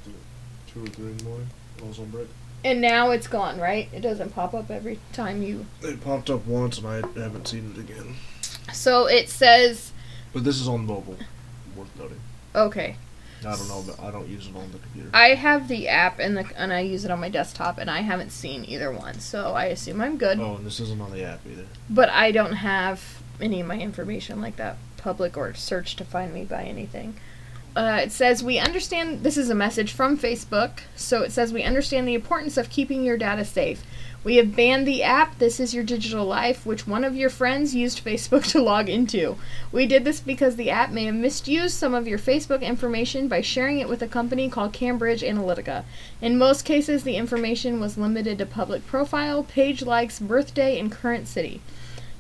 two 0.68 0.84
or 0.84 0.88
three 0.88 1.08
in 1.12 1.18
the 1.18 1.24
morning. 1.24 1.48
I 1.82 1.88
was 1.88 1.98
on 1.98 2.10
break. 2.10 2.28
and 2.66 2.82
now 2.82 3.12
it's 3.12 3.28
gone, 3.28 3.58
right? 3.58 3.88
It 3.94 4.02
doesn't 4.02 4.36
pop 4.36 4.54
up 4.54 4.70
every 4.70 5.00
time 5.14 5.42
you. 5.42 5.66
It 5.82 6.02
popped 6.04 6.30
up 6.30 6.46
once, 6.46 6.78
and 6.78 6.88
I 6.88 6.96
haven't 7.20 7.48
seen 7.48 7.74
it 7.74 7.80
again. 7.80 8.16
So 8.72 9.08
it 9.08 9.30
says, 9.30 9.92
But 10.34 10.44
this 10.44 10.60
is 10.60 10.68
on 10.68 10.86
mobile. 10.86 11.18
Worth 11.76 11.96
noting. 11.98 12.20
okay, 12.56 12.96
I 13.42 13.56
don't 13.56 13.68
know, 13.70 13.84
but 13.88 14.00
I 14.04 14.12
don't 14.12 14.28
use 14.28 14.48
it 14.48 14.56
on 14.56 14.72
the 14.72 14.80
computer. 14.80 15.10
I 15.14 15.30
have 15.36 15.68
the 15.68 15.88
app 15.88 16.20
and 16.20 16.36
the 16.36 16.46
and 16.58 16.74
I 16.74 16.82
use 16.82 17.06
it 17.06 17.12
on 17.12 17.20
my 17.20 17.30
desktop, 17.30 17.78
and 17.78 17.90
I 17.90 18.02
haven't 18.02 18.32
seen 18.32 18.66
either 18.66 18.92
one, 18.92 19.20
so 19.20 19.54
I 19.54 19.66
assume 19.66 20.02
I'm 20.02 20.18
good. 20.18 20.40
oh, 20.40 20.56
and 20.56 20.66
this 20.66 20.80
isn't 20.80 21.00
on 21.02 21.12
the 21.12 21.24
app 21.24 21.40
either. 21.50 21.66
But 21.90 22.10
I 22.10 22.32
don't 22.32 22.54
have 22.54 23.22
any 23.40 23.62
of 23.62 23.68
my 23.68 23.78
information 23.80 24.42
like 24.42 24.58
that 24.58 24.78
public 24.98 25.38
or 25.38 25.54
search 25.54 25.96
to 25.96 26.04
find 26.04 26.34
me 26.34 26.44
by 26.44 26.64
anything. 26.64 27.16
Uh, 27.76 28.00
it 28.04 28.12
says 28.12 28.44
we 28.44 28.58
understand 28.60 29.24
this 29.24 29.38
is 29.38 29.50
a 29.50 29.56
message 29.56 29.94
from 29.94 30.18
Facebook. 30.18 30.82
So 30.96 31.22
it 31.22 31.32
says 31.32 31.54
we 31.54 31.64
understand 31.64 32.08
the 32.08 32.16
importance 32.16 32.58
of 32.58 32.70
keeping 32.70 33.04
your 33.06 33.18
data 33.18 33.46
safe. 33.46 33.84
We 34.22 34.36
have 34.36 34.54
banned 34.54 34.86
the 34.86 35.02
app 35.02 35.40
This 35.40 35.62
Is 35.62 35.74
Your 35.74 35.86
Digital 35.86 36.26
Life, 36.26 36.66
which 36.66 36.86
one 36.86 37.06
of 37.06 37.16
your 37.16 37.30
friends 37.30 37.74
used 37.74 38.04
Facebook 38.04 38.46
to 38.52 38.62
log 38.62 38.90
into. 38.90 39.38
We 39.72 39.86
did 39.86 40.04
this 40.04 40.20
because 40.20 40.58
the 40.58 40.70
app 40.70 40.92
may 40.92 41.06
have 41.06 41.16
misused 41.16 41.76
some 41.76 41.94
of 41.94 42.06
your 42.06 42.20
Facebook 42.20 42.62
information 42.62 43.30
by 43.30 43.40
sharing 43.40 43.80
it 43.80 43.88
with 43.88 44.02
a 44.02 44.10
company 44.10 44.50
called 44.50 44.74
Cambridge 44.74 45.22
Analytica. 45.22 45.86
In 46.22 46.38
most 46.38 46.66
cases, 46.66 47.04
the 47.04 47.16
information 47.16 47.80
was 47.80 47.98
limited 47.98 48.38
to 48.40 48.46
public 48.46 48.86
profile, 48.86 49.44
page 49.44 49.84
likes, 49.84 50.20
birthday, 50.20 50.78
and 50.78 50.92
current 50.92 51.30
city. 51.30 51.62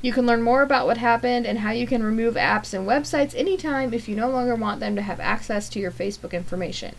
You 0.01 0.13
can 0.13 0.25
learn 0.25 0.41
more 0.41 0.61
about 0.61 0.87
what 0.87 0.97
happened 0.97 1.45
and 1.45 1.59
how 1.59 1.71
you 1.71 1.85
can 1.85 2.01
remove 2.01 2.35
apps 2.35 2.73
and 2.73 2.87
websites 2.87 3.37
anytime 3.37 3.93
if 3.93 4.07
you 4.07 4.15
no 4.15 4.29
longer 4.29 4.55
want 4.55 4.79
them 4.79 4.95
to 4.95 5.01
have 5.01 5.19
access 5.19 5.67
to 5.67 5.79
your 5.81 5.91
Facebook 5.91 6.31
information. 6.31 6.95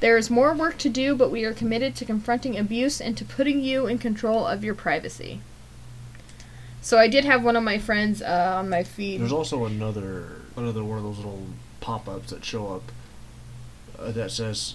There 0.00 0.16
is 0.16 0.30
more 0.30 0.54
work 0.54 0.78
to 0.78 0.88
do, 0.88 1.16
but 1.16 1.30
we 1.30 1.44
are 1.44 1.52
committed 1.52 1.96
to 1.96 2.04
confronting 2.04 2.56
abuse 2.56 3.00
and 3.00 3.16
to 3.16 3.24
putting 3.24 3.60
you 3.60 3.86
in 3.86 3.98
control 3.98 4.46
of 4.46 4.62
your 4.62 4.74
privacy. 4.74 5.40
So 6.80 6.98
I 6.98 7.08
did 7.08 7.24
have 7.24 7.44
one 7.44 7.56
of 7.56 7.64
my 7.64 7.78
friends 7.78 8.22
uh, 8.22 8.54
on 8.58 8.68
my 8.68 8.84
feed. 8.84 9.20
There's 9.20 9.32
also 9.32 9.64
another 9.64 10.42
another 10.56 10.84
one 10.84 10.98
of 10.98 11.04
those 11.04 11.18
little 11.18 11.46
pop-ups 11.80 12.30
that 12.30 12.44
show 12.44 12.68
up 12.74 12.92
uh, 13.98 14.12
that 14.12 14.30
says 14.30 14.74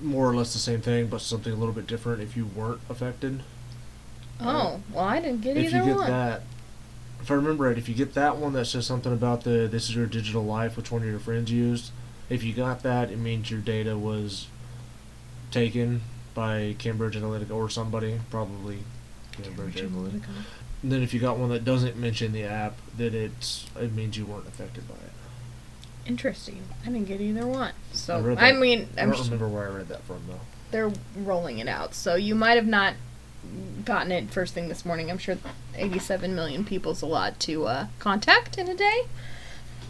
more 0.00 0.28
or 0.28 0.34
less 0.34 0.52
the 0.52 0.58
same 0.58 0.80
thing, 0.80 1.08
but 1.08 1.20
something 1.20 1.52
a 1.52 1.56
little 1.56 1.74
bit 1.74 1.86
different. 1.86 2.22
If 2.22 2.36
you 2.36 2.46
weren't 2.46 2.80
affected, 2.88 3.42
oh, 4.40 4.80
well, 4.92 5.04
I 5.04 5.20
didn't 5.20 5.42
get 5.42 5.56
if 5.56 5.66
either 5.66 5.78
you 5.78 5.84
get 5.84 5.96
one. 5.96 6.10
that, 6.10 6.42
if 7.20 7.30
I 7.30 7.34
remember 7.34 7.64
right, 7.64 7.78
if 7.78 7.88
you 7.88 7.94
get 7.94 8.14
that 8.14 8.36
one 8.36 8.52
that 8.52 8.66
says 8.66 8.86
something 8.86 9.12
about 9.12 9.42
the 9.42 9.68
this 9.70 9.88
is 9.88 9.96
your 9.96 10.06
digital 10.06 10.44
life, 10.44 10.76
which 10.76 10.92
one 10.92 11.02
of 11.02 11.08
your 11.08 11.18
friends 11.18 11.50
used, 11.50 11.90
if 12.28 12.42
you 12.44 12.52
got 12.52 12.82
that, 12.84 13.10
it 13.10 13.18
means 13.18 13.50
your 13.50 13.60
data 13.60 13.98
was 13.98 14.46
taken 15.52 16.00
by 16.34 16.74
Cambridge 16.78 17.14
Analytica 17.16 17.50
or 17.54 17.68
somebody, 17.70 18.18
probably 18.30 18.78
Cambridge 19.32 19.76
Analytica. 19.76 20.24
And 20.82 20.90
then 20.90 21.02
if 21.02 21.14
you 21.14 21.20
got 21.20 21.38
one 21.38 21.50
that 21.50 21.64
doesn't 21.64 21.96
mention 21.96 22.32
the 22.32 22.42
app, 22.44 22.76
then 22.96 23.14
it's 23.14 23.66
it 23.78 23.92
means 23.92 24.16
you 24.16 24.26
weren't 24.26 24.48
affected 24.48 24.88
by 24.88 24.94
it. 24.94 25.12
Interesting. 26.04 26.62
I 26.82 26.86
didn't 26.86 27.06
get 27.06 27.20
either 27.20 27.46
one. 27.46 27.68
I 27.70 27.72
So 27.92 28.20
read 28.20 28.38
I 28.38 28.52
mean, 28.52 28.88
I 28.98 29.02
I'm 29.02 29.10
don't 29.10 29.18
sh- 29.20 29.24
remember 29.26 29.46
where 29.48 29.68
I 29.68 29.70
read 29.76 29.88
that 29.88 30.02
from 30.02 30.22
though. 30.26 30.40
they're 30.72 30.90
rolling 31.16 31.58
it 31.58 31.68
out. 31.68 31.94
So 31.94 32.16
you 32.16 32.34
might 32.34 32.54
have 32.56 32.66
not 32.66 32.94
gotten 33.84 34.10
it 34.10 34.30
first 34.30 34.54
thing 34.54 34.68
this 34.68 34.84
morning. 34.84 35.10
I'm 35.10 35.18
sure 35.18 35.36
87 35.76 36.34
million 36.34 36.64
people's 36.64 37.02
a 37.02 37.06
lot 37.06 37.38
to 37.40 37.66
uh, 37.66 37.86
contact 38.00 38.58
in 38.58 38.68
a 38.68 38.74
day. 38.74 39.02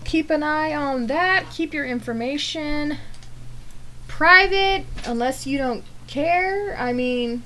Keep 0.05 0.29
an 0.31 0.43
eye 0.43 0.75
on 0.75 1.07
that. 1.07 1.47
Keep 1.51 1.73
your 1.73 1.87
information 1.87 2.99
private 4.13 4.85
unless 5.07 5.47
you 5.47 5.57
don't 5.57 5.85
care. 6.07 6.77
I 6.79 6.93
mean, 6.93 7.43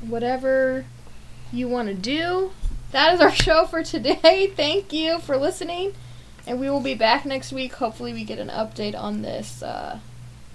whatever 0.00 0.84
you 1.52 1.68
want 1.68 1.88
to 1.88 1.94
do. 1.94 2.50
That 2.90 3.14
is 3.14 3.20
our 3.20 3.30
show 3.46 3.66
for 3.66 3.84
today. 3.84 4.52
Thank 4.56 4.92
you 4.92 5.20
for 5.20 5.36
listening. 5.36 5.94
And 6.44 6.58
we 6.58 6.68
will 6.68 6.80
be 6.80 6.94
back 6.94 7.24
next 7.24 7.52
week. 7.52 7.74
Hopefully, 7.74 8.12
we 8.12 8.24
get 8.24 8.40
an 8.40 8.48
update 8.48 8.98
on 8.98 9.22
this 9.22 9.62
uh, 9.62 10.00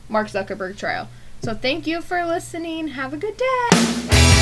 Mark 0.10 0.28
Zuckerberg 0.28 0.78
trial. 0.78 1.08
So 1.42 1.54
thank 1.54 1.88
you 1.88 2.02
for 2.02 2.26
listening. 2.26 2.90
Have 2.90 3.14
a 3.14 3.18
good 3.18 3.38
day. 3.38 4.37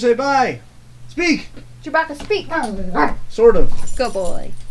Say 0.00 0.14
bye? 0.14 0.60
Speak. 1.08 1.48
Chewbacca, 1.84 2.20
speak. 2.22 2.48
Sort 3.28 3.56
of. 3.56 3.96
Go 3.96 4.10
boy. 4.10 4.52